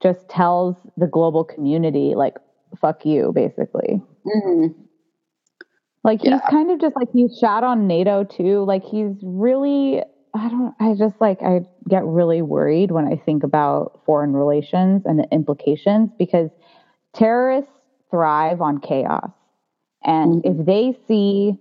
[0.03, 2.37] just tells the global community like
[2.81, 4.01] fuck you basically.
[4.27, 4.81] Mm-hmm.
[6.05, 6.41] Like he's yeah.
[6.51, 8.65] kind of just like he's shot on NATO too.
[8.65, 10.03] Like he's really
[10.35, 15.03] I don't I just like I get really worried when I think about foreign relations
[15.05, 16.51] and the implications because
[17.17, 17.71] terrorists
[18.11, 19.31] thrive on chaos.
[20.05, 20.61] And mm-hmm.
[20.61, 21.59] if they see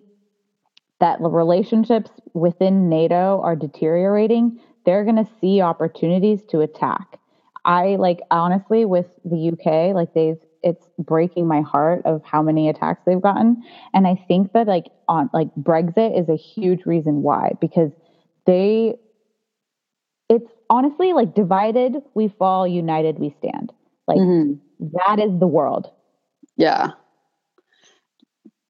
[1.00, 7.20] that the relationships within NATO are deteriorating, they're going to see opportunities to attack.
[7.66, 12.70] I like honestly with the UK, like they've it's breaking my heart of how many
[12.70, 13.64] attacks they've gotten.
[13.94, 17.92] And I think that like on like Brexit is a huge reason why because
[18.48, 18.96] they
[20.28, 23.72] it's honestly like divided we fall, united we stand.
[24.08, 24.54] Like mm-hmm.
[24.80, 25.92] That is the world.
[26.58, 26.92] Yeah.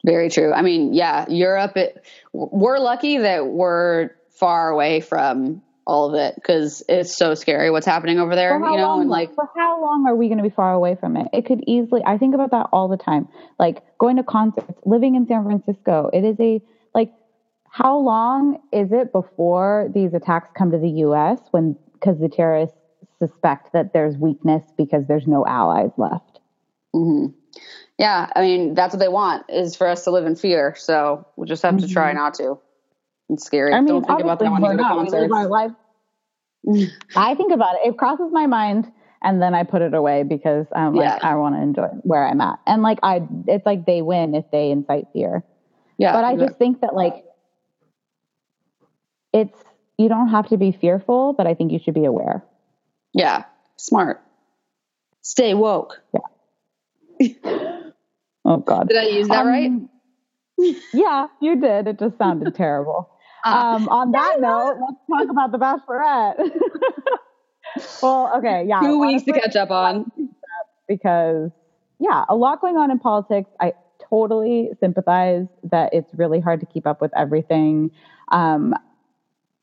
[0.05, 0.53] Very true.
[0.53, 6.35] I mean, yeah, Europe, it, we're lucky that we're far away from all of it
[6.35, 9.81] because it's so scary what's happening over there, you know, long, and like for how
[9.81, 11.27] long are we going to be far away from it?
[11.31, 13.27] It could easily, I think about that all the time.
[13.59, 16.61] Like going to concerts, living in San Francisco, it is a,
[16.93, 17.11] like,
[17.69, 22.77] how long is it before these attacks come to the US when, because the terrorists
[23.19, 26.39] suspect that there's weakness because there's no allies left.
[26.95, 27.27] Mm-hmm.
[27.97, 30.75] Yeah, I mean that's what they want is for us to live in fear.
[30.77, 31.87] So we'll just have mm-hmm.
[31.87, 32.17] to try mm-hmm.
[32.17, 32.59] not to.
[33.29, 33.73] It's scary.
[33.73, 35.31] I mean, Don't think about that when you go to concerts.
[35.31, 35.71] Life.
[37.15, 37.89] I think about it.
[37.89, 38.91] It crosses my mind,
[39.23, 41.29] and then I put it away because I'm like yeah.
[41.29, 44.45] I want to enjoy where I'm at, and like I, it's like they win if
[44.51, 45.43] they incite fear.
[45.97, 46.47] Yeah, but I exactly.
[46.47, 47.23] just think that like
[49.33, 49.57] it's
[49.97, 52.43] you don't have to be fearful, but I think you should be aware.
[53.15, 53.45] Yeah,
[53.77, 54.21] smart.
[55.21, 56.01] Stay woke.
[56.13, 57.31] Yeah.
[58.45, 58.89] oh God.
[58.89, 59.71] Did I use that um, right?
[60.93, 61.87] yeah, you did.
[61.87, 63.09] It just sounded terrible.
[63.45, 66.51] Uh, um, on that note, let's talk about the Bachelorette.
[68.03, 68.81] well, okay, yeah.
[68.81, 70.11] Two weeks to catch up on.
[70.87, 71.51] Because,
[71.99, 73.49] yeah, a lot going on in politics.
[73.61, 73.73] I
[74.09, 77.91] totally sympathize that it's really hard to keep up with everything.
[78.29, 78.75] Um,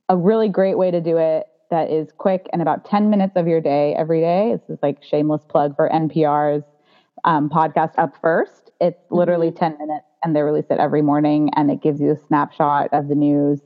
[0.09, 3.49] a really great way to do it that is quick and about 10 minutes of
[3.49, 4.55] your day every day.
[4.55, 6.65] This is like shameless plug for NPR's
[7.25, 8.71] um, podcast Up First.
[8.79, 9.65] It's literally mm-hmm.
[9.65, 13.09] 10 minutes and they release it every morning and it gives you a snapshot of
[13.09, 13.61] the news.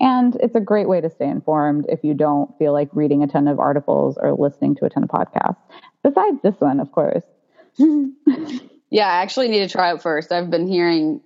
[0.00, 3.26] And it's a great way to stay informed if you don't feel like reading a
[3.26, 5.56] ton of articles or listening to a ton of podcasts.
[6.02, 7.24] Besides this one, of course.
[7.78, 10.30] yeah, I actually need to try it first.
[10.30, 11.22] I've been hearing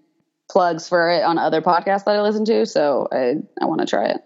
[0.48, 3.86] plugs for it on other podcasts that I listen to, so I, I want to
[3.88, 4.20] try it.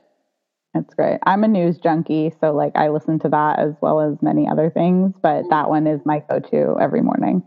[0.75, 1.19] It's great.
[1.25, 4.71] I'm a news junkie, so like I listen to that as well as many other
[4.71, 7.45] things, but that one is my go-to every morning.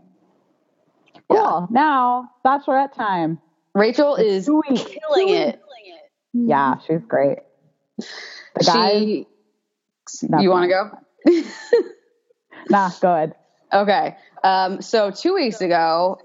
[1.28, 1.36] Cool.
[1.38, 1.66] Yeah.
[1.70, 3.38] Now, bachelorette time.
[3.74, 5.60] Rachel it's is killing it.
[6.32, 7.38] Yeah, she's great.
[7.98, 9.26] The guys, she,
[10.40, 10.90] you want to
[11.26, 11.42] go?
[12.70, 13.34] nah, go ahead.
[13.72, 14.16] Okay.
[14.42, 16.18] Um, so two weeks ago,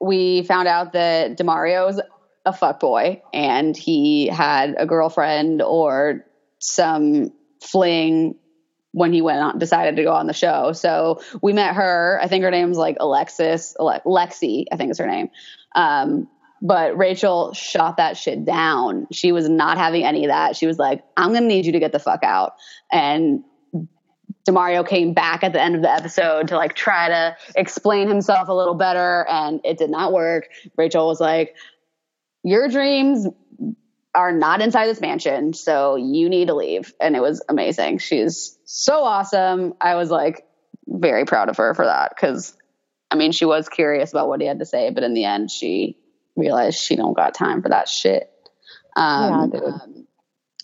[0.00, 2.00] we found out that Demario's
[2.44, 6.24] a fuck boy and he had a girlfriend or
[6.58, 7.32] some
[7.62, 8.36] fling
[8.92, 10.72] when he went on decided to go on the show.
[10.72, 12.18] So we met her.
[12.22, 14.64] I think her name's like Alexis Ale- Lexi.
[14.72, 15.28] I think is her name.
[15.74, 16.28] Um,
[16.62, 19.06] but Rachel shot that shit down.
[19.12, 20.56] She was not having any of that.
[20.56, 22.54] She was like, "I'm gonna need you to get the fuck out."
[22.90, 23.44] And
[24.48, 28.48] Demario came back at the end of the episode to like try to explain himself
[28.48, 30.48] a little better, and it did not work.
[30.78, 31.54] Rachel was like,
[32.42, 33.26] "Your dreams
[34.16, 36.94] are not inside this mansion, so you need to leave.
[37.00, 37.98] And it was amazing.
[37.98, 39.74] She's so awesome.
[39.80, 40.46] I was like
[40.88, 42.56] very proud of her for that because
[43.10, 45.50] I mean, she was curious about what he had to say, but in the end,
[45.50, 45.98] she
[46.34, 48.32] realized she don't got time for that shit.
[48.96, 50.06] Um, yeah, um,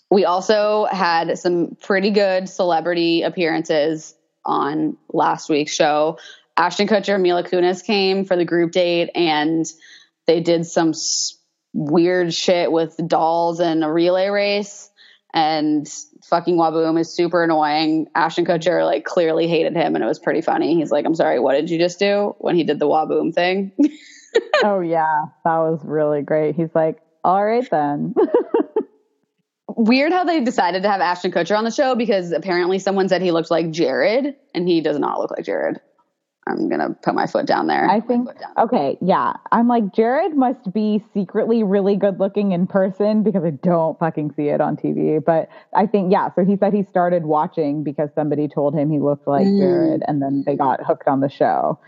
[0.09, 6.17] we also had some pretty good celebrity appearances on last week's show.
[6.57, 9.65] Ashton Kutcher and Mila Kunis came for the group date, and
[10.27, 10.93] they did some
[11.73, 14.89] weird shit with dolls and a relay race.
[15.33, 15.87] And
[16.25, 18.07] fucking Whaboom is super annoying.
[18.13, 20.75] Ashton Kutcher like clearly hated him, and it was pretty funny.
[20.75, 23.71] He's like, "I'm sorry, what did you just do?" When he did the Whaboom thing.
[24.63, 26.55] oh yeah, that was really great.
[26.55, 28.13] He's like, "All right then."
[29.75, 33.23] Weird how they decided to have Ashton Kutcher on the show because apparently someone said
[33.23, 35.81] he looked like Jared, and he does not look like Jared.
[36.45, 37.89] I'm gonna put my foot down there.
[37.89, 38.27] I think
[38.57, 39.33] okay, yeah.
[39.51, 44.33] I'm like Jared must be secretly really good looking in person because I don't fucking
[44.35, 45.23] see it on TV.
[45.23, 46.29] But I think yeah.
[46.35, 49.59] So he said he started watching because somebody told him he looked like mm.
[49.59, 51.79] Jared, and then they got hooked on the show.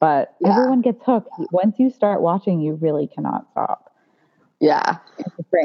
[0.00, 0.52] But yeah.
[0.52, 2.60] everyone gets hooked once you start watching.
[2.60, 3.92] You really cannot stop.
[4.60, 4.98] Yeah.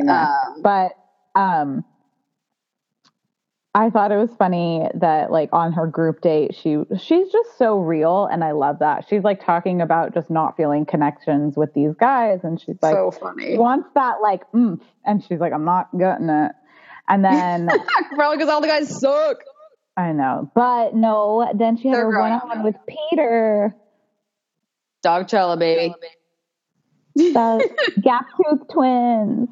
[0.09, 0.91] Um, but
[1.35, 1.85] um,
[3.75, 7.79] I thought it was funny that like on her group date she she's just so
[7.79, 9.05] real and I love that.
[9.09, 13.09] She's like talking about just not feeling connections with these guys and she's like so
[13.09, 13.57] funny.
[13.57, 16.51] Wants that like mm, and she's like I'm not getting it.
[17.07, 17.67] And then
[18.15, 19.37] probably because all the guys suck.
[19.97, 20.51] I know.
[20.53, 23.75] But no, then she had They're her one on one with Peter.
[25.03, 25.95] Dogchella baby.
[27.15, 27.69] The
[28.03, 29.49] gap tooth twins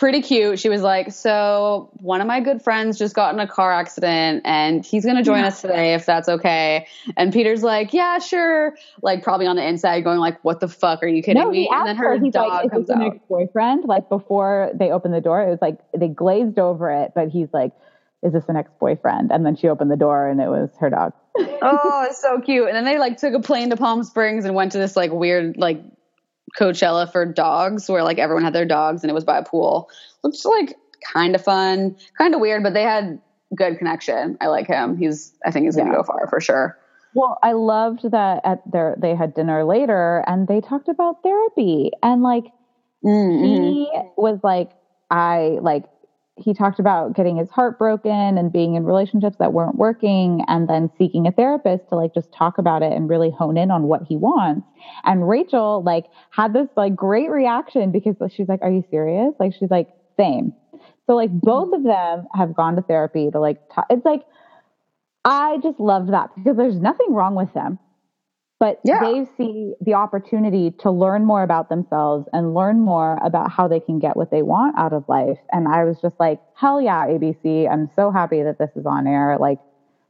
[0.00, 0.58] pretty cute.
[0.58, 4.40] She was like, So, one of my good friends just got in a car accident
[4.46, 5.48] and he's going to join yeah.
[5.48, 6.86] us today if that's okay.
[7.18, 8.74] And Peter's like, Yeah, sure.
[9.02, 11.02] Like, probably on the inside going, like, What the fuck?
[11.02, 11.68] Are you kidding no, me?
[11.70, 13.02] And then her, her dog like, comes out.
[13.02, 13.84] ex boyfriend?
[13.84, 17.48] Like, before they opened the door, it was like they glazed over it, but he's
[17.52, 17.72] like,
[18.22, 19.30] Is this an ex boyfriend?
[19.30, 21.12] And then she opened the door and it was her dog.
[21.36, 22.68] oh, it's so cute.
[22.68, 25.12] And then they like took a plane to Palm Springs and went to this like
[25.12, 25.82] weird, like,
[26.58, 29.88] Coachella for dogs where like everyone had their dogs and it was by a pool.
[30.22, 30.74] Looks like
[31.12, 33.20] kind of fun, kind of weird, but they had
[33.54, 34.36] good connection.
[34.40, 34.96] I like him.
[34.96, 35.92] He's I think he's to yeah.
[35.92, 36.78] go far for sure.
[37.14, 41.90] Well, I loved that at their they had dinner later and they talked about therapy
[42.02, 42.44] and like
[43.04, 43.44] mm-hmm.
[43.44, 44.70] he was like
[45.10, 45.84] I like
[46.40, 50.68] he talked about getting his heart broken and being in relationships that weren't working and
[50.68, 53.84] then seeking a therapist to like just talk about it and really hone in on
[53.84, 54.66] what he wants.
[55.04, 59.32] And Rachel like had this like great reaction because she's like, Are you serious?
[59.38, 60.52] Like she's like, same.
[61.06, 63.86] So like both of them have gone to therapy to like talk.
[63.90, 64.22] it's like
[65.24, 67.78] I just love that because there's nothing wrong with them
[68.60, 69.00] but yeah.
[69.00, 73.80] they see the opportunity to learn more about themselves and learn more about how they
[73.80, 75.38] can get what they want out of life.
[75.50, 77.68] And I was just like, hell yeah, ABC.
[77.68, 79.38] I'm so happy that this is on air.
[79.40, 79.58] Like,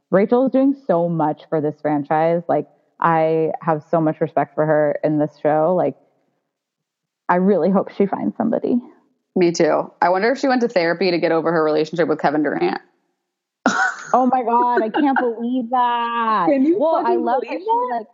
[0.09, 2.43] Rachel is doing so much for this franchise.
[2.49, 2.67] Like,
[2.99, 5.73] I have so much respect for her in this show.
[5.73, 5.95] Like,
[7.29, 8.75] I really hope she finds somebody.
[9.33, 9.89] Me too.
[10.01, 12.81] I wonder if she went to therapy to get over her relationship with Kevin Durant.
[14.13, 16.47] oh my god, I can't believe that.
[16.49, 18.07] Can you well, I love that she like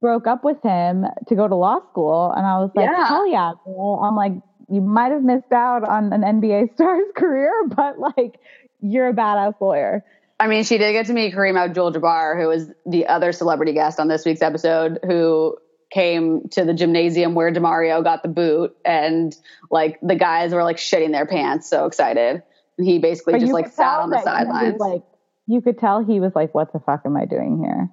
[0.00, 2.32] broke up with him to go to law school.
[2.36, 3.06] And I was like, yeah.
[3.06, 4.00] hell yeah, girl.
[4.02, 4.32] I'm like,
[4.68, 8.38] you might have missed out on an NBA star's career, but like,
[8.80, 10.04] you're a badass lawyer.
[10.38, 13.72] I mean, she did get to meet Kareem Abdul Jabbar, who was the other celebrity
[13.72, 15.56] guest on this week's episode, who
[15.90, 18.76] came to the gymnasium where Demario got the boot.
[18.84, 19.34] And
[19.70, 22.42] like, the guys were like shitting their pants, so excited.
[22.76, 24.78] And he basically but just like sat on the sidelines.
[24.78, 25.04] Like,
[25.46, 27.88] you could tell he was like, what the fuck am I doing here?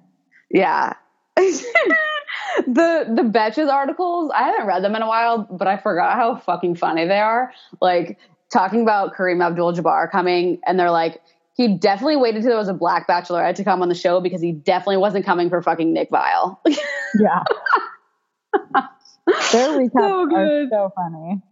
[0.50, 0.94] Yeah.
[2.56, 6.36] The the Betches articles, I haven't read them in a while, but I forgot how
[6.36, 7.52] fucking funny they are.
[7.80, 8.18] Like
[8.52, 11.20] talking about Kareem Abdul Jabbar coming, and they're like,
[11.54, 14.40] he definitely waited till there was a black bachelorette to come on the show because
[14.40, 16.58] he definitely wasn't coming for fucking Nick Viall.
[16.66, 17.42] yeah.
[19.52, 21.42] Their recaps so are so funny.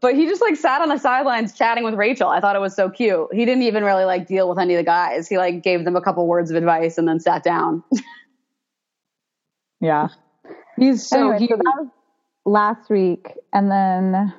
[0.00, 2.28] But he just like sat on the sidelines chatting with Rachel.
[2.28, 3.28] I thought it was so cute.
[3.32, 5.28] He didn't even really like deal with any of the guys.
[5.28, 7.82] He like gave them a couple words of advice and then sat down.
[9.84, 10.08] Yeah.
[10.76, 11.88] He's so anyway, So that was
[12.44, 13.32] last week.
[13.52, 14.32] And then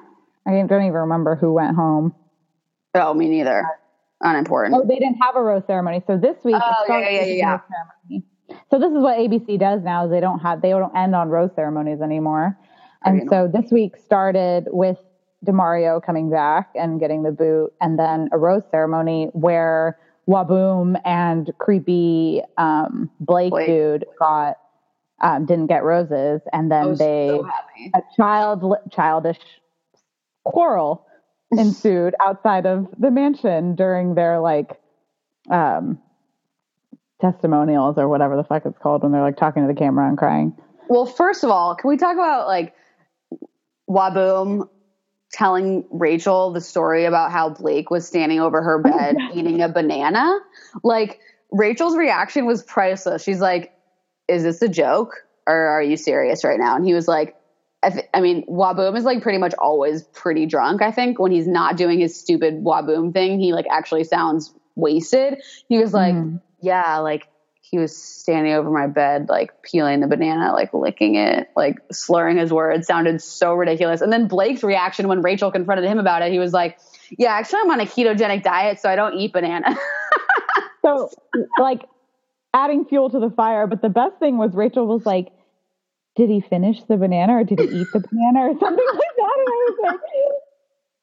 [0.47, 2.13] I don't even remember who went home.
[2.93, 3.63] Oh, me neither.
[4.21, 4.75] Unimportant.
[4.75, 6.01] Oh, they didn't have a rose ceremony.
[6.07, 7.59] So this week, oh, yeah, yeah, yeah,
[8.09, 8.19] yeah.
[8.71, 11.29] So this is what ABC does now is they don't have they don't end on
[11.29, 12.57] rose ceremonies anymore.
[13.03, 14.97] And so this week started with
[15.45, 21.51] Demario coming back and getting the boot, and then a rose ceremony where Whaboom and
[21.59, 24.57] creepy um, Blake, Blake dude got
[25.21, 27.47] um, didn't get roses, and then they so
[27.93, 29.39] a child childish
[30.43, 31.05] quarrel
[31.51, 34.79] ensued outside of the mansion during their like
[35.49, 35.99] um
[37.21, 40.17] testimonials or whatever the fuck it's called when they're like talking to the camera and
[40.17, 40.55] crying.
[40.87, 42.73] Well, first of all, can we talk about like
[43.89, 44.69] Whaboom
[45.31, 50.37] telling Rachel the story about how Blake was standing over her bed eating a banana?
[50.83, 51.19] Like
[51.51, 53.23] Rachel's reaction was priceless.
[53.23, 53.71] She's like,
[54.27, 55.13] "Is this a joke
[55.47, 57.35] or are you serious right now?" And he was like,
[57.83, 60.81] I, th- I mean, Whaboom is like pretty much always pretty drunk.
[60.81, 65.41] I think when he's not doing his stupid Whaboom thing, he like actually sounds wasted.
[65.69, 66.41] He was like, mm.
[66.61, 67.27] "Yeah, like
[67.61, 72.37] he was standing over my bed, like peeling the banana, like licking it, like slurring
[72.37, 74.01] his words, sounded so ridiculous.
[74.01, 76.79] And then Blake's reaction when Rachel confronted him about it, he was like,
[77.17, 79.75] Yeah, actually, I'm on a ketogenic diet, so I don't eat banana.
[80.83, 81.09] so,
[81.59, 81.83] like,
[82.55, 83.67] adding fuel to the fire.
[83.67, 85.33] But the best thing was Rachel was like,
[86.17, 89.37] Did he finish the banana or did he eat the banana or something like that?
[89.39, 90.01] And I was like,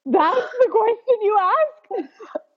[0.06, 2.06] That's the question you ask.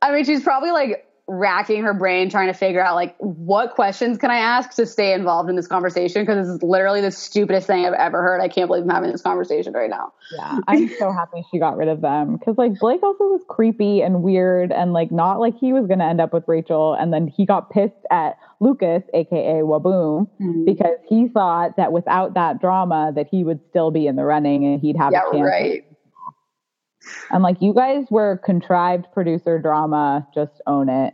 [0.01, 4.17] I mean, she's probably like racking her brain trying to figure out like what questions
[4.17, 7.65] can I ask to stay involved in this conversation because this is literally the stupidest
[7.65, 8.41] thing I've ever heard.
[8.41, 10.13] I can't believe I'm having this conversation right now.
[10.35, 14.01] Yeah, I'm so happy she got rid of them because like Blake also was creepy
[14.01, 17.11] and weird and like not like he was going to end up with Rachel and
[17.11, 20.65] then he got pissed at Lucas, aka Whaboom, mm-hmm.
[20.65, 24.63] because he thought that without that drama that he would still be in the running
[24.63, 25.43] and he'd have yeah, a chance.
[25.43, 25.85] Right.
[27.31, 30.27] I'm like, you guys were contrived producer drama.
[30.33, 31.13] Just own it.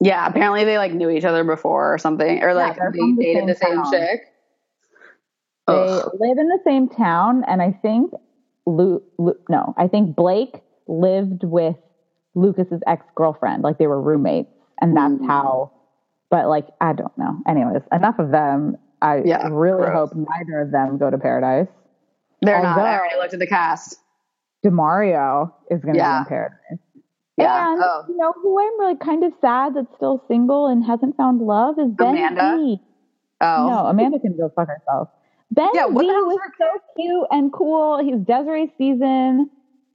[0.00, 3.48] Yeah, apparently they like knew each other before or something, or like yeah, they dated
[3.48, 4.20] the same, the same chick.
[5.68, 6.10] They Ugh.
[6.18, 8.12] live in the same town, and I think
[8.66, 11.76] Lu, Lu, no, I think Blake lived with
[12.34, 13.62] Lucas's ex girlfriend.
[13.62, 15.26] Like they were roommates, and that's mm.
[15.26, 15.72] how.
[16.30, 17.36] But like, I don't know.
[17.46, 18.76] Anyways, enough of them.
[19.02, 20.10] I yeah, really gross.
[20.10, 21.68] hope neither of them go to paradise.
[22.40, 22.78] They're Although, not.
[22.78, 23.96] I already looked at the cast.
[24.64, 26.18] Demario is going to yeah.
[26.18, 26.78] be in paradise.
[27.36, 27.72] Yeah.
[27.72, 28.04] And oh.
[28.08, 31.78] you know who I'm really kind of sad that's still single and hasn't found love
[31.78, 32.58] is Ben Amanda.
[32.58, 32.80] Z.
[33.40, 35.08] Oh no, Amanda can go fuck herself.
[35.50, 38.02] Ben yeah, Z was so cute and cool.
[38.02, 39.50] He's Desiree season.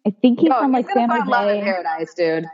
[0.05, 1.27] I think he's no, from like San Jose.
[1.27, 2.45] Love in paradise, dude.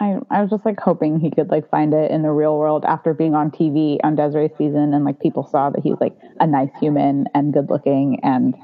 [0.00, 2.84] I I was just like hoping he could like find it in the real world
[2.84, 6.46] after being on TV on Desiree season and like people saw that he's like a
[6.46, 8.54] nice human and good looking and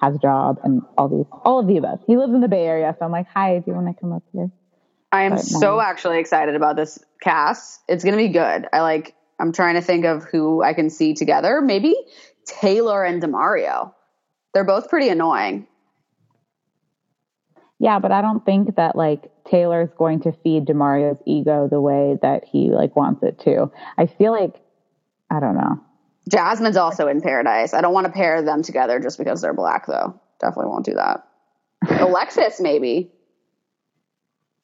[0.00, 2.00] has a job and all these, all of the above.
[2.06, 4.12] He lives in the Bay Area, so I'm like, hi, do you want to come
[4.12, 4.50] up here?
[5.12, 5.80] I am but so no.
[5.80, 7.80] actually excited about this cast.
[7.88, 8.66] It's going to be good.
[8.72, 9.14] I like.
[9.38, 11.60] I'm trying to think of who I can see together.
[11.60, 11.94] Maybe
[12.46, 13.92] Taylor and Demario.
[14.52, 15.66] They're both pretty annoying.
[17.78, 22.16] Yeah, but I don't think that like Taylor's going to feed Demario's ego the way
[22.22, 23.70] that he like wants it to.
[23.98, 24.54] I feel like
[25.30, 25.80] I don't know.
[26.28, 27.74] Jasmine's also in Paradise.
[27.74, 30.20] I don't want to pair them together just because they're black, though.
[30.40, 31.26] Definitely won't do that.
[31.88, 33.10] Alexis, maybe.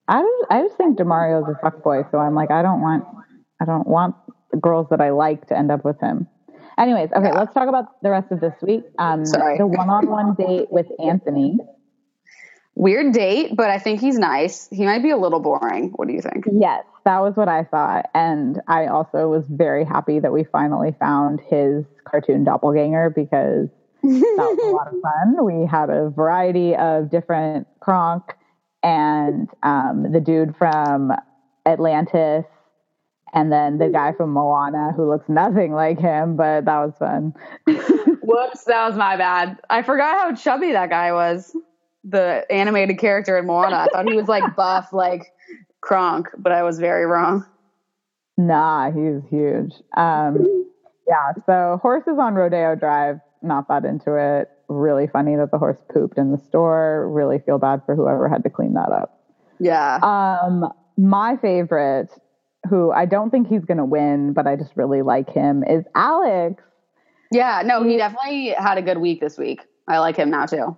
[0.09, 3.05] I just, I just think Demario's a fuckboy, so I'm like, I don't want,
[3.61, 4.17] I don't want
[4.51, 6.27] the girls that I like to end up with him.
[6.79, 7.39] Anyways, okay, yeah.
[7.39, 8.85] let's talk about the rest of this week.
[8.99, 9.59] Um, Sorry.
[9.59, 11.59] The one-on-one date with Anthony.
[12.75, 14.69] Weird date, but I think he's nice.
[14.71, 15.91] He might be a little boring.
[15.97, 16.47] What do you think?
[16.51, 18.07] Yes, that was what I thought.
[18.15, 23.69] And I also was very happy that we finally found his cartoon doppelganger because
[24.03, 25.45] that was a lot of fun.
[25.45, 28.25] We had a variety of different Kronk
[28.83, 31.13] and um, the dude from
[31.67, 32.45] Atlantis
[33.33, 37.33] and then the guy from Moana who looks nothing like him, but that was fun.
[37.67, 39.59] Whoops, that was my bad.
[39.71, 41.57] I forgot how chubby that guy was.
[42.03, 43.77] The animated character in Moana.
[43.77, 45.33] I thought he was like buff, like
[45.81, 47.47] Kronk, but I was very wrong.
[48.37, 49.73] Nah, he's huge.
[49.97, 50.67] Um,
[51.07, 54.49] yeah, so horses on Rodeo Drive, not that into it.
[54.69, 57.11] Really funny that the horse pooped in the store.
[57.11, 59.21] Really feel bad for whoever had to clean that up.
[59.59, 59.97] Yeah.
[59.97, 62.11] Um, my favorite,
[62.69, 65.85] who I don't think he's going to win, but I just really like him, is
[65.95, 66.63] Alex.
[67.33, 69.61] Yeah, no, he definitely had a good week this week.
[69.89, 70.77] I like him now too.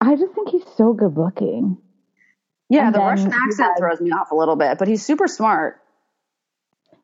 [0.00, 1.76] I just think he's so good looking.
[2.70, 5.80] Yeah, and the Russian accent throws me off a little bit, but he's super smart.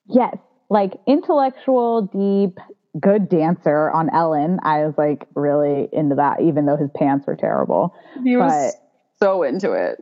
[0.09, 0.37] Yes,
[0.71, 2.59] like intellectual, deep,
[3.01, 4.61] good dancer on Ellen.
[4.63, 7.95] I was like really into that, even though his pants were terrible.
[8.23, 8.75] He was
[9.19, 9.99] so into it.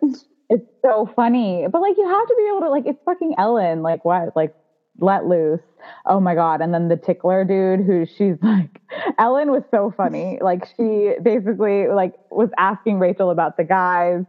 [0.50, 3.82] It's so funny, but like you have to be able to like it's fucking Ellen.
[3.82, 4.36] Like what?
[4.36, 4.54] Like
[4.98, 5.62] let loose.
[6.04, 6.60] Oh my god!
[6.60, 8.82] And then the tickler dude, who she's like,
[9.18, 10.38] Ellen was so funny.
[10.42, 14.24] Like she basically like was asking Rachel about the guys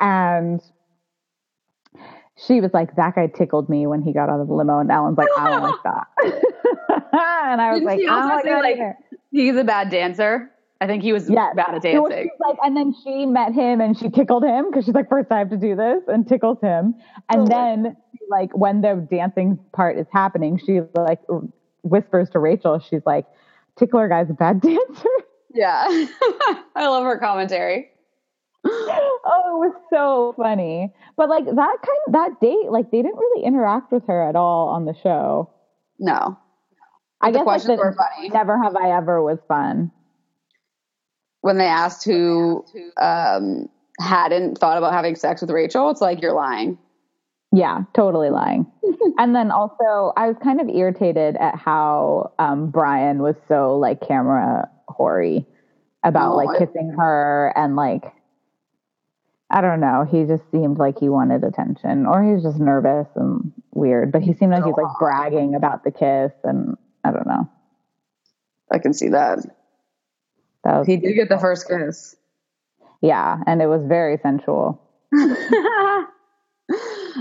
[0.00, 0.60] and
[2.36, 4.78] she was like, that guy tickled me when he got out of the limo.
[4.78, 6.06] And Ellen's like, I don't like that.
[7.12, 8.96] and I was Didn't like, I don't like, like
[9.32, 10.50] He's a bad dancer.
[10.80, 11.54] I think he was yes.
[11.56, 12.30] bad at dancing.
[12.38, 15.38] Like, and then she met him and she tickled him because she's like, first I
[15.38, 16.94] have to do this and tickles him.
[17.30, 17.96] And oh then
[18.28, 21.20] like when the dancing part is happening, she like
[21.82, 23.24] whispers to Rachel, she's like,
[23.78, 25.08] Tickler guy's a bad dancer.
[25.54, 25.86] Yeah.
[26.74, 27.90] I love her commentary.
[28.66, 30.92] Oh, it was so funny.
[31.16, 34.36] But like that kind of that date, like they didn't really interact with her at
[34.36, 35.50] all on the show.
[35.98, 36.38] No.
[37.20, 38.28] I guess questions like, were funny.
[38.28, 39.90] Never have I ever was fun.
[41.40, 42.64] When they asked who
[43.00, 46.78] um, hadn't thought about having sex with Rachel, it's like you're lying.
[47.52, 48.66] Yeah, totally lying.
[49.18, 54.06] and then also, I was kind of irritated at how um, Brian was so like
[54.06, 55.46] camera hoary
[56.04, 58.04] about oh, like kissing her and like
[59.48, 60.04] I don't know.
[60.10, 64.10] He just seemed like he wanted attention, or he was just nervous and weird.
[64.10, 67.48] But he seemed like he's like bragging about the kiss, and I don't know.
[68.72, 69.38] I can see that.
[70.64, 72.16] that was, he did get the first kiss.
[73.00, 74.82] Yeah, and it was very sensual.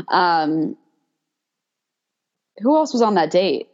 [0.08, 0.76] um,
[2.58, 3.68] who else was on that date?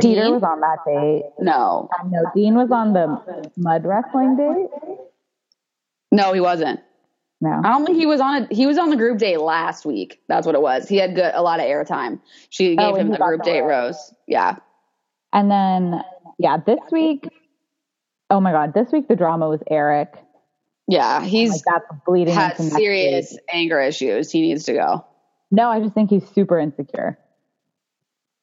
[0.00, 0.32] Peter Dean?
[0.34, 1.24] was on that date.
[1.40, 2.24] No, no.
[2.34, 4.68] Dean was on the mud wrestling date.
[6.12, 6.80] No, he wasn't.
[7.42, 7.60] No.
[7.64, 10.22] I don't think he was on a he was on the group date last week.
[10.28, 10.88] That's what it was.
[10.88, 12.20] He had good, a lot of airtime.
[12.50, 14.14] She oh, gave oh, him the group date rose.
[14.28, 14.58] Yeah.
[15.32, 16.04] And then
[16.38, 17.28] yeah, this week
[18.30, 20.14] oh my god, this week the drama was Eric.
[20.86, 23.40] Yeah, he's like that's bleeding has serious week.
[23.52, 24.30] anger issues.
[24.30, 25.04] He needs to go.
[25.50, 27.18] No, I just think he's super insecure.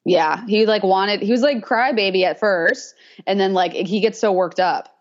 [0.03, 2.95] Yeah, he like wanted he was like crybaby at first
[3.25, 4.93] and then like he gets so worked up.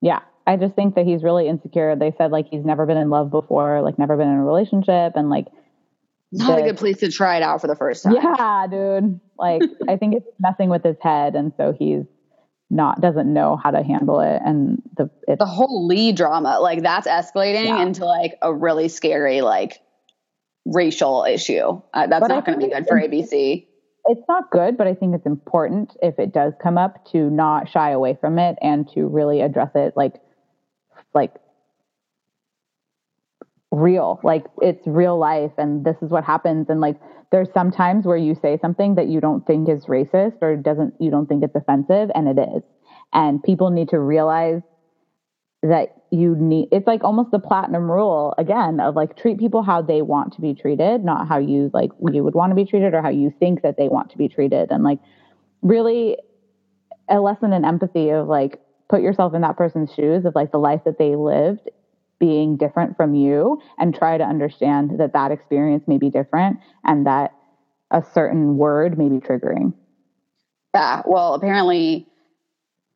[0.00, 0.20] Yeah.
[0.46, 1.94] I just think that he's really insecure.
[1.96, 5.12] They said like he's never been in love before, like never been in a relationship,
[5.14, 5.46] and like
[6.32, 8.14] not the, a good place to try it out for the first time.
[8.14, 9.20] Yeah, dude.
[9.38, 12.04] Like I think it's messing with his head, and so he's
[12.70, 14.40] not doesn't know how to handle it.
[14.44, 17.82] And the the whole Lee drama, like that's escalating yeah.
[17.82, 19.78] into like a really scary like
[20.64, 21.80] racial issue.
[21.92, 23.66] Uh, that's but not going to be good for ABC.
[24.06, 27.68] It's not good, but I think it's important if it does come up to not
[27.68, 30.14] shy away from it and to really address it like
[31.14, 31.32] like
[33.72, 36.66] real like it's real life and this is what happens.
[36.68, 36.96] And like
[37.32, 40.94] there's some times where you say something that you don't think is racist or doesn't
[41.00, 42.62] you don't think it's offensive and it is.
[43.12, 44.60] And people need to realize
[45.62, 49.80] that you need it's like almost the platinum rule again of like treat people how
[49.80, 52.94] they want to be treated not how you like you would want to be treated
[52.94, 54.70] or how you think that they want to be treated.
[54.70, 54.98] And like
[55.62, 56.18] really
[57.08, 58.60] a lesson in empathy of like
[58.92, 61.70] put yourself in that person's shoes of like the life that they lived
[62.20, 67.06] being different from you and try to understand that that experience may be different and
[67.06, 67.32] that
[67.90, 69.72] a certain word may be triggering.
[70.74, 72.06] Yeah, well, apparently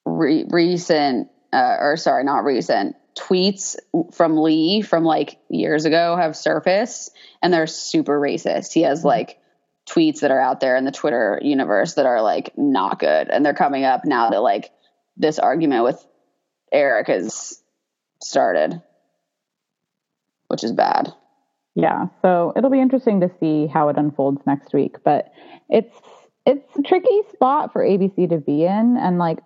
[0.04, 3.76] re- recent uh, or sorry, not recent tweets
[4.12, 7.10] from Lee from like years ago have surfaced
[7.42, 8.74] and they're super racist.
[8.74, 9.08] He has mm-hmm.
[9.08, 9.40] like
[9.88, 13.46] tweets that are out there in the Twitter universe that are like not good and
[13.46, 14.70] they're coming up now that like
[15.16, 16.06] this argument with
[16.72, 17.62] Eric has
[18.22, 18.80] started,
[20.48, 21.12] which is bad.
[21.74, 25.30] Yeah, so it'll be interesting to see how it unfolds next week, but
[25.68, 25.94] it's
[26.46, 29.38] it's a tricky spot for ABC to be in and like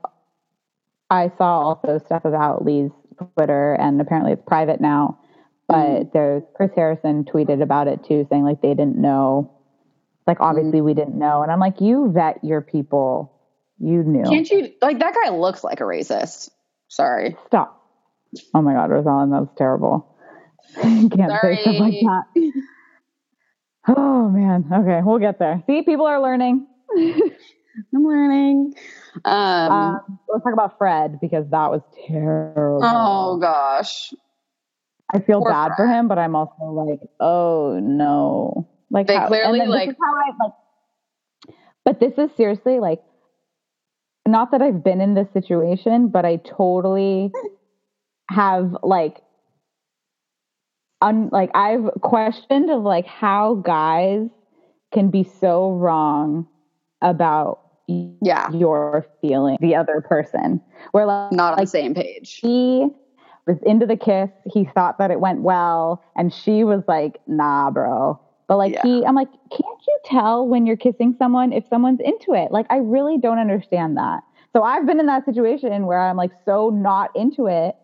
[1.08, 2.90] I saw also stuff about Lee's
[3.34, 5.18] Twitter and apparently it's private now,
[5.66, 9.50] but mm there's Chris Harrison tweeted about it too saying like they didn't know.
[10.26, 13.32] Like obviously mm we didn't know and I'm like you vet your people
[13.80, 14.24] you knew.
[14.24, 16.50] Can't you like that guy looks like a racist?
[16.88, 17.36] Sorry.
[17.46, 17.82] Stop.
[18.54, 20.16] Oh my god, Rosalind, that was terrible.
[20.82, 21.56] can't Sorry.
[21.56, 22.52] say stuff like that.
[23.88, 24.66] Oh man.
[24.70, 25.64] Okay, we'll get there.
[25.66, 26.66] See, people are learning.
[26.96, 28.74] I'm learning.
[29.24, 32.80] Um, um, let's talk about Fred because that was terrible.
[32.82, 34.12] Oh gosh.
[35.12, 35.76] I feel Poor bad Fred.
[35.76, 38.68] for him, but I'm also like, oh no.
[38.90, 40.52] Like they how, clearly like, I, like.
[41.84, 43.00] But this is seriously like
[44.26, 47.32] not that I've been in this situation, but I totally
[48.30, 49.22] have like
[51.00, 54.28] un like I've questioned of like how guys
[54.92, 56.46] can be so wrong
[57.02, 58.50] about yeah.
[58.52, 60.60] your feeling the other person.
[60.92, 62.38] We're like not on like, the same page.
[62.42, 62.88] he
[63.46, 67.70] was into the kiss he thought that it went well and she was like nah
[67.70, 68.20] bro
[68.50, 68.82] but like yeah.
[68.82, 72.50] he, I'm like, can't you tell when you're kissing someone if someone's into it?
[72.50, 74.24] Like I really don't understand that.
[74.52, 77.76] So I've been in that situation where I'm like so not into it,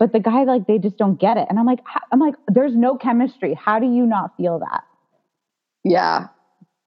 [0.00, 1.78] but the guy like they just don't get it, and I'm like,
[2.10, 3.54] I'm like, there's no chemistry.
[3.54, 4.82] How do you not feel that?
[5.84, 6.26] Yeah,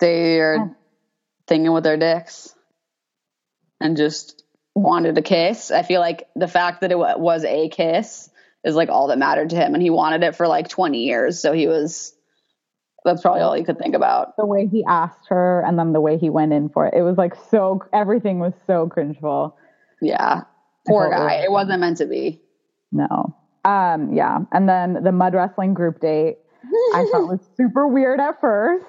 [0.01, 0.67] they are yeah.
[1.47, 2.53] thinking with their dicks
[3.79, 4.43] and just
[4.75, 5.71] wanted a kiss.
[5.71, 8.29] I feel like the fact that it was a kiss
[8.65, 11.39] is like all that mattered to him, and he wanted it for like 20 years.
[11.39, 12.13] So he was
[13.03, 14.35] That's probably all he could think about.
[14.37, 16.93] The way he asked her and then the way he went in for it.
[16.93, 19.55] It was like so, everything was so cringeful.
[20.01, 20.41] Yeah.
[20.87, 21.35] Poor guy.
[21.43, 22.41] It wasn't meant to be.
[22.91, 23.35] No.
[23.65, 24.39] Um, yeah.
[24.51, 26.37] And then the mud wrestling group date,
[26.93, 28.85] I thought was super weird at first.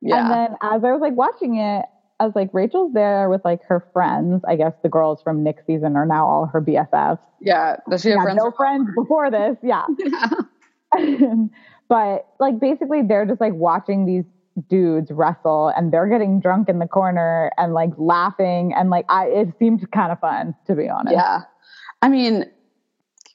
[0.00, 0.20] Yeah.
[0.20, 1.84] And then as I was like watching it,
[2.20, 4.42] I was like, Rachel's there with like her friends.
[4.46, 7.20] I guess the girls from Nick season are now all her BFFs.
[7.40, 7.76] Yeah.
[7.88, 8.36] Does she have yeah, friends?
[8.36, 9.56] No friends before this.
[9.62, 9.84] Yeah.
[9.98, 10.30] yeah.
[11.88, 14.24] but like basically they're just like watching these
[14.68, 19.26] dudes wrestle and they're getting drunk in the corner and like laughing and like I
[19.26, 21.14] it seemed kind of fun to be honest.
[21.14, 21.42] Yeah.
[22.02, 22.46] I mean,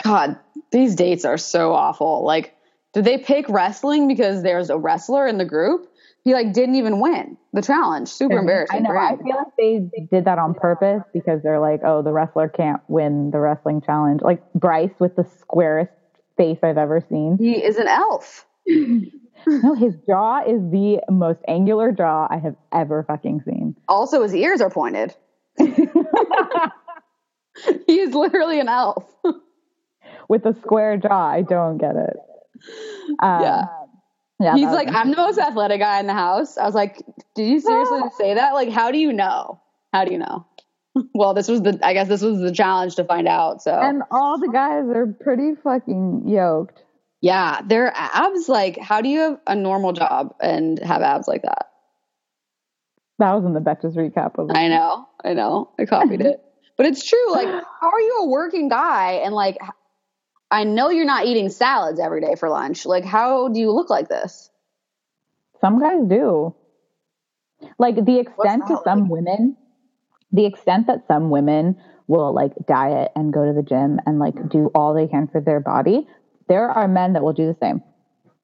[0.04, 0.38] God,
[0.72, 2.24] these dates are so awful.
[2.24, 2.56] Like,
[2.94, 5.90] did they pick wrestling because there's a wrestler in the group?
[6.24, 8.08] He like didn't even win the challenge.
[8.08, 8.78] Super embarrassing.
[8.78, 8.98] I know.
[8.98, 12.82] I feel like they did that on purpose because they're like, oh, the wrestler can't
[12.88, 14.22] win the wrestling challenge.
[14.22, 15.92] Like Bryce with the squarest
[16.38, 17.38] face I've ever seen.
[17.40, 18.46] He is an elf.
[18.68, 23.76] no, his jaw is the most angular jaw I have ever fucking seen.
[23.88, 25.16] Also, his ears are pointed.
[25.58, 25.66] he
[28.00, 29.06] is literally an elf.
[30.30, 32.18] With a square jaw, I don't get it.
[33.20, 33.66] Um, yeah.
[34.40, 36.58] Yeah, He's like, I'm the most athletic guy in the house.
[36.58, 37.02] I was like,
[37.36, 38.54] did you seriously say that?
[38.54, 39.62] Like, how do you know?
[39.94, 40.46] How do you know?
[41.14, 43.62] well, this was the, I guess this was the challenge to find out.
[43.62, 46.82] So, and all the guys are pretty fucking yoked.
[47.22, 48.50] Yeah, their abs.
[48.50, 51.70] Like, how do you have a normal job and have abs like that?
[53.20, 54.38] That was in the Betches recap.
[54.38, 56.44] Of I know, I know, I copied it,
[56.78, 57.32] but it's true.
[57.32, 59.58] Like, how are you a working guy and like,
[60.52, 62.86] I know you're not eating salads every day for lunch.
[62.86, 64.52] Like, how do you look like this?
[65.62, 66.54] Some guys do.
[67.80, 69.56] Like the extent to some women,
[70.34, 71.78] the extent that some women
[72.08, 75.40] will like diet and go to the gym and like do all they can for
[75.40, 76.06] their body
[76.48, 77.82] there are men that will do the same.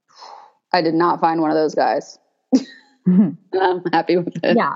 [0.74, 2.20] I did not find one of those guys.
[3.08, 4.58] I'm happy with it.
[4.58, 4.76] Yeah.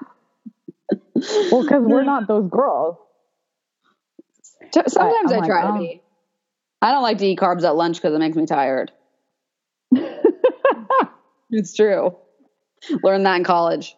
[1.51, 2.97] Well, because we're not those girls.
[4.87, 5.77] Sometimes I try to oh.
[5.77, 6.01] be.
[6.81, 8.91] I don't like to eat carbs at lunch because it makes me tired.
[11.49, 12.15] it's true.
[13.03, 13.95] Learned that in college.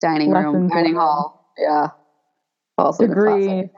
[0.00, 1.35] Dining Lessons room, dining hall.
[1.58, 1.88] Yeah.
[2.78, 3.68] Also degree.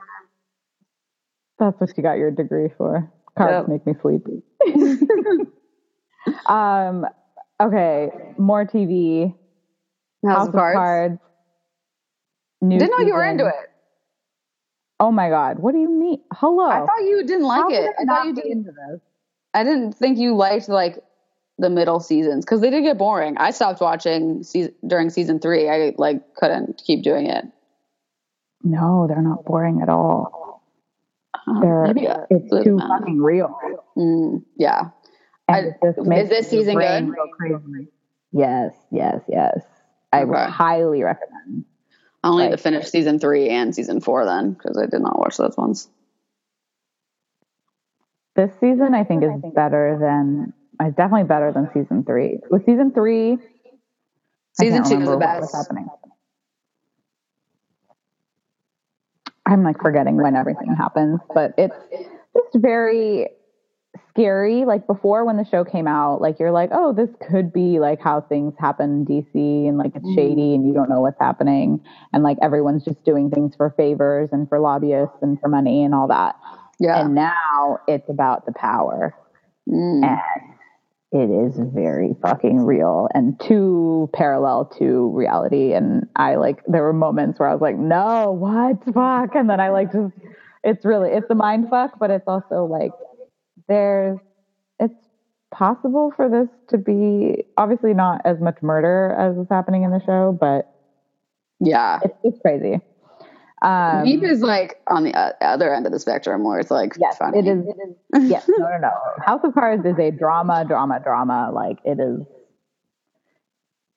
[1.57, 3.11] That's what you got your degree for.
[3.37, 3.67] Carbs yep.
[3.67, 4.41] make me sleepy.
[6.47, 7.05] um,
[7.61, 9.35] okay, more TV.
[10.25, 10.75] House, House of Cards.
[10.75, 11.19] cards
[12.61, 13.53] Didn't know you were into it.
[14.99, 16.21] Oh my god, what do you mean?
[16.33, 16.69] Hello.
[16.69, 17.89] I thought you didn't like How it.
[17.99, 18.99] I thought you did into this.
[19.53, 20.97] I didn't think you liked like
[21.57, 23.37] the middle seasons because they did get boring.
[23.37, 25.69] I stopped watching se- during season three.
[25.69, 27.45] I like couldn't keep doing it.
[28.63, 30.63] No, they're not boring at all.
[31.61, 33.57] They're, Maybe it's too fucking real.
[33.97, 34.89] Mm, yeah.
[35.47, 37.87] I, is this season good?
[38.31, 39.61] Yes, yes, yes.
[40.11, 40.51] I okay.
[40.51, 41.65] highly recommend.
[42.23, 45.17] I only like, to finish season three and season four then because I did not
[45.17, 45.87] watch those ones.
[48.35, 50.53] This season, I think, is better than.
[50.81, 52.39] It's definitely better than season three.
[52.49, 53.37] With season three,
[54.53, 55.53] season two is the best.
[59.49, 61.75] I'm like forgetting when everything happens, but it's
[62.35, 63.29] just very
[64.09, 64.65] scary.
[64.65, 67.99] Like before when the show came out, like you're like, oh, this could be like
[67.99, 70.15] how things happen in DC and like it's mm.
[70.15, 71.83] shady and you don't know what's happening.
[72.13, 75.95] And like everyone's just doing things for favors and for lobbyists and for money and
[75.95, 76.35] all that.
[76.79, 77.01] Yeah.
[77.01, 79.15] And now it's about the power.
[79.67, 80.05] Mm.
[80.05, 80.58] And
[81.11, 85.73] it is very fucking real and too parallel to reality.
[85.73, 89.35] And I like, there were moments where I was like, no, what fuck?
[89.35, 90.13] And then I like just,
[90.63, 92.91] it's really, it's a mind fuck, but it's also like,
[93.67, 94.19] there's,
[94.79, 94.93] it's
[95.51, 100.01] possible for this to be obviously not as much murder as is happening in the
[100.05, 100.71] show, but
[101.59, 102.79] yeah, it's, it's crazy.
[103.61, 107.17] Um, Veep is like on the other end of the spectrum where it's like yes,
[107.17, 107.39] funny.
[107.39, 107.65] it is.
[107.67, 108.91] It is yes, no, no, no.
[109.25, 111.51] House of Cards is a drama, drama, drama.
[111.53, 112.25] Like it is.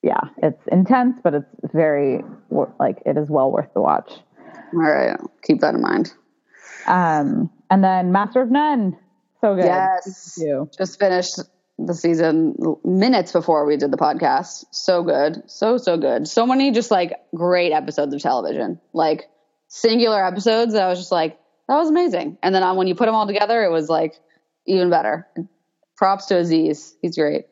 [0.01, 2.23] Yeah, it's intense, but it's very
[2.77, 4.11] like it is well worth the watch.
[4.73, 6.13] All right, keep that in mind.
[6.85, 8.97] Um, and then Master of None,
[9.39, 9.63] so good.
[9.63, 10.37] Yes,
[10.77, 11.39] just finished
[11.79, 14.65] the season minutes before we did the podcast.
[14.71, 16.27] So good, so so good.
[16.27, 18.81] So many just like great episodes of television.
[18.91, 19.29] Like
[19.73, 22.37] singular episodes that I was just like, that was amazing.
[22.43, 24.19] And then on, when you put them all together, it was like
[24.67, 25.27] even better.
[25.97, 26.95] Props to Aziz.
[27.01, 27.45] He's great.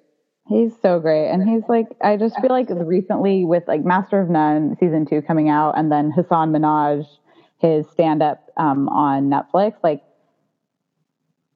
[0.47, 1.30] He's so great.
[1.30, 5.24] And he's like, I just feel like recently with like Master of None season two
[5.24, 7.07] coming out and then Hasan Minhaj,
[7.57, 10.03] his stand up um, on Netflix, like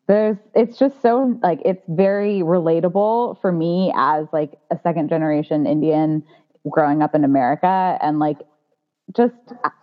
[0.07, 5.65] there's it's just so like it's very relatable for me as like a second generation
[5.65, 6.23] Indian
[6.69, 8.39] growing up in America and like
[9.15, 9.33] just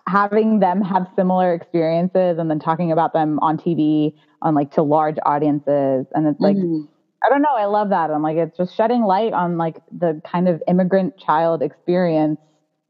[0.06, 4.82] having them have similar experiences and then talking about them on TV on like to
[4.82, 6.06] large audiences.
[6.12, 6.84] And it's like mm-hmm.
[7.24, 8.10] I don't know I love that.
[8.10, 12.40] I'm like it's just shedding light on like the kind of immigrant child experience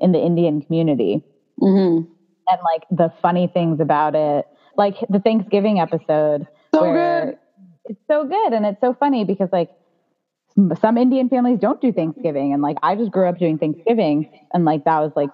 [0.01, 1.25] in the Indian community.
[1.61, 2.11] Mm-hmm.
[2.49, 4.47] and like the funny things about it.
[4.77, 7.37] Like the Thanksgiving episode so good.
[7.85, 9.71] it's so good and it's so funny because like
[10.81, 12.53] some Indian families don't do Thanksgiving.
[12.53, 14.31] And like I just grew up doing Thanksgiving.
[14.53, 15.31] And like that was like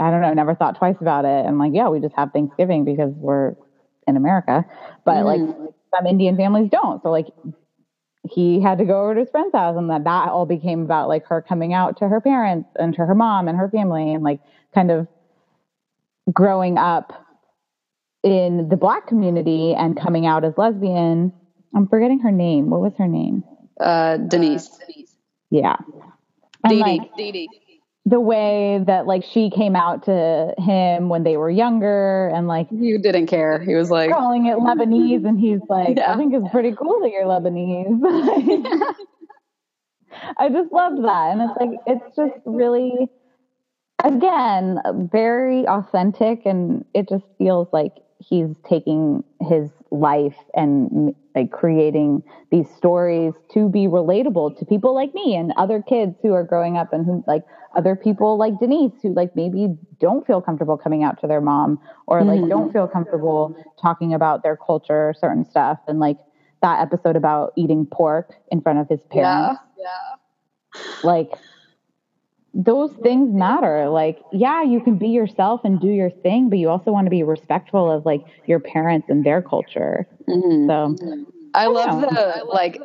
[0.00, 1.46] I don't know, never thought twice about it.
[1.46, 3.54] And like, yeah, we just have Thanksgiving because we're
[4.06, 4.64] in America.
[5.04, 5.24] But mm.
[5.24, 7.02] like some Indian families don't.
[7.02, 7.26] So like
[8.28, 11.08] he had to go over to his friend's house and that that all became about
[11.08, 14.22] like her coming out to her parents and to her mom and her family and
[14.22, 14.40] like
[14.74, 15.06] kind of
[16.32, 17.26] growing up
[18.22, 21.32] in the black community and coming out as lesbian.
[21.74, 22.70] I'm forgetting her name.
[22.70, 23.44] What was her name?
[23.80, 24.68] Uh, Denise.
[24.68, 25.16] Uh, Denise.
[25.50, 25.76] Yeah.
[26.68, 27.10] Dee Dee.
[27.16, 27.48] Dee Dee
[28.06, 32.66] the way that like she came out to him when they were younger and like
[32.70, 36.12] you didn't care he was like calling it lebanese and he's like yeah.
[36.12, 38.00] i think it's pretty cool that you're lebanese
[40.38, 43.06] i just loved that and it's like it's just really
[44.02, 44.78] again
[45.12, 52.68] very authentic and it just feels like he's taking his life and like creating these
[52.76, 56.92] stories to be relatable to people like me and other kids who are growing up
[56.92, 57.42] and who like
[57.76, 59.68] other people like Denise who like maybe
[60.00, 62.48] don't feel comfortable coming out to their mom or like mm-hmm.
[62.48, 66.18] don't feel comfortable talking about their culture or certain stuff and like
[66.62, 69.84] that episode about eating pork in front of his parents yeah,
[70.74, 70.82] yeah.
[71.02, 71.32] like
[72.52, 76.68] those things matter like yeah you can be yourself and do your thing but you
[76.68, 80.66] also want to be respectful of like your parents and their culture mm-hmm.
[80.68, 82.08] so I, I love know.
[82.10, 82.80] the like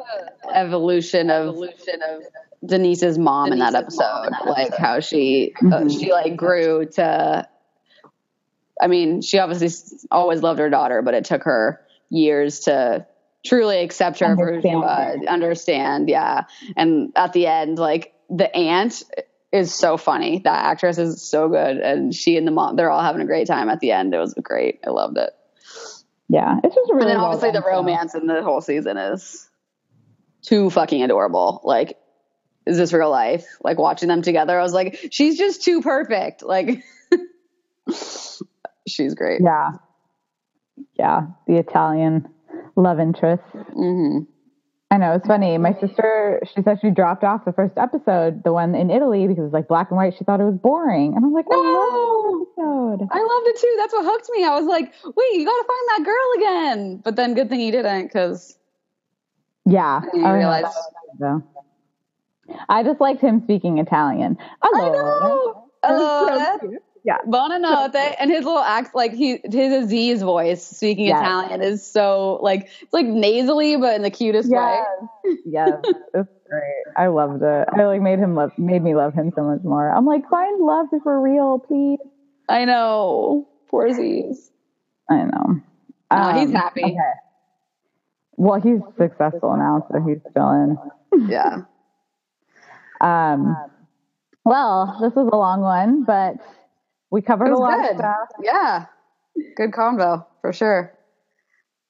[0.53, 2.21] evolution of evolution of
[2.65, 5.87] Denise's mom Denise's in that episode, like how she uh, mm-hmm.
[5.87, 7.47] uh, she like grew to.
[8.81, 13.05] I mean, she obviously always loved her daughter, but it took her years to
[13.45, 14.61] truly accept her understand.
[14.61, 16.43] for who she was, understand, yeah.
[16.75, 19.03] And at the end, like the aunt
[19.55, 20.41] is so funny.
[20.43, 23.47] That actress is so good, and she and the mom, they're all having a great
[23.47, 24.13] time at the end.
[24.13, 24.79] It was great.
[24.85, 25.31] I loved it.
[26.27, 27.03] Yeah, it's just really.
[27.03, 29.47] And then obviously well the romance in the whole season is
[30.41, 31.61] too fucking adorable.
[31.63, 31.97] Like
[32.65, 33.45] is this real life?
[33.63, 36.43] Like watching them together, I was like, she's just too perfect.
[36.43, 36.83] Like,
[38.87, 39.41] she's great.
[39.43, 39.71] Yeah.
[40.97, 41.27] Yeah.
[41.47, 42.27] The Italian
[42.75, 43.43] love interest.
[43.53, 44.23] Mm-hmm.
[44.91, 45.13] I know.
[45.13, 45.57] It's funny.
[45.57, 49.41] My sister, she said she dropped off the first episode, the one in Italy, because
[49.41, 50.13] it was like black and white.
[50.17, 51.15] She thought it was boring.
[51.15, 51.57] And I'm like, no!
[51.57, 53.07] I love episode.
[53.11, 53.75] I loved it too.
[53.77, 54.45] That's what hooked me.
[54.45, 57.01] I was like, wait, you got to find that girl again.
[57.03, 58.57] But then good thing you didn't because.
[59.65, 60.01] Yeah.
[60.23, 60.67] I realized.
[61.19, 61.43] Though.
[62.69, 64.37] I just liked him speaking Italian.
[64.61, 64.87] Hello.
[64.87, 65.69] I know.
[65.83, 66.77] Hello.
[67.05, 67.17] Yeah.
[67.27, 68.15] Buonanotte.
[68.19, 71.21] And his little act, like he, his Aziz voice speaking yes.
[71.21, 74.85] Italian is so like, it's like nasally, but in the cutest yes.
[75.23, 75.35] way.
[75.45, 75.71] yes.
[76.15, 76.83] It's great.
[76.97, 77.67] I loved it.
[77.71, 79.87] I like made him love, made me love him so much more.
[79.89, 81.99] I'm like, find love for real, please.
[82.49, 83.47] I know.
[83.69, 84.51] Poor Aziz.
[85.09, 85.61] I know.
[86.09, 86.83] Um, he's happy.
[86.83, 86.97] Okay.
[88.37, 90.77] Well, he's successful now, so he's chilling.
[91.29, 91.61] Yeah.
[93.01, 93.57] Um,
[94.45, 96.37] well, this was a long one, but
[97.15, 97.91] we covered a lot good.
[97.91, 98.27] of stuff.
[98.43, 98.85] Yeah.
[99.55, 100.91] Good combo for sure.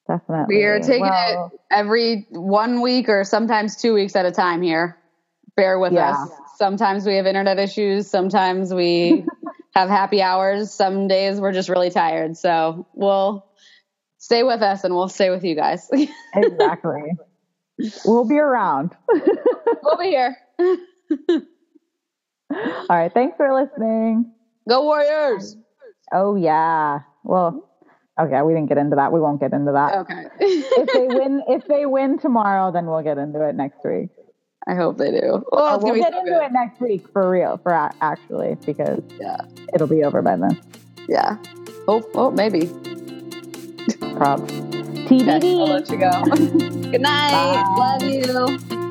[0.08, 0.56] Definitely.
[0.56, 4.62] We are taking well, it every one week or sometimes two weeks at a time
[4.62, 5.00] here.
[5.56, 6.12] Bear with yeah.
[6.12, 6.30] us.
[6.58, 8.08] Sometimes we have internet issues.
[8.08, 9.26] Sometimes we
[9.74, 10.72] have happy hours.
[10.72, 12.38] Some days we're just really tired.
[12.38, 13.48] So we'll
[14.20, 15.90] stay with us and we'll stay with you guys.
[16.36, 17.02] exactly.
[18.06, 18.96] We'll be around.
[19.84, 20.38] we'll be here.
[22.50, 23.14] All right.
[23.14, 24.35] Thanks for listening.
[24.68, 25.58] Go Warriors.
[26.12, 27.00] Oh, yeah.
[27.24, 27.68] Well,
[28.20, 28.42] okay.
[28.42, 29.12] We didn't get into that.
[29.12, 29.96] We won't get into that.
[30.00, 30.24] Okay.
[30.40, 34.10] if they win, if they win tomorrow, then we'll get into it next week.
[34.68, 35.44] I hope they do.
[35.52, 36.44] Oh, we'll uh, get so into good.
[36.44, 39.38] it next week for real, for actually, because yeah,
[39.74, 40.60] it'll be over by then.
[41.08, 41.38] Yeah.
[41.88, 42.68] Oh, oh, maybe.
[44.16, 44.52] Props.
[45.06, 45.38] TBD.
[45.38, 46.90] Okay, I'll let you go.
[46.92, 47.64] Good night.
[47.78, 48.32] Bye.
[48.32, 48.85] Love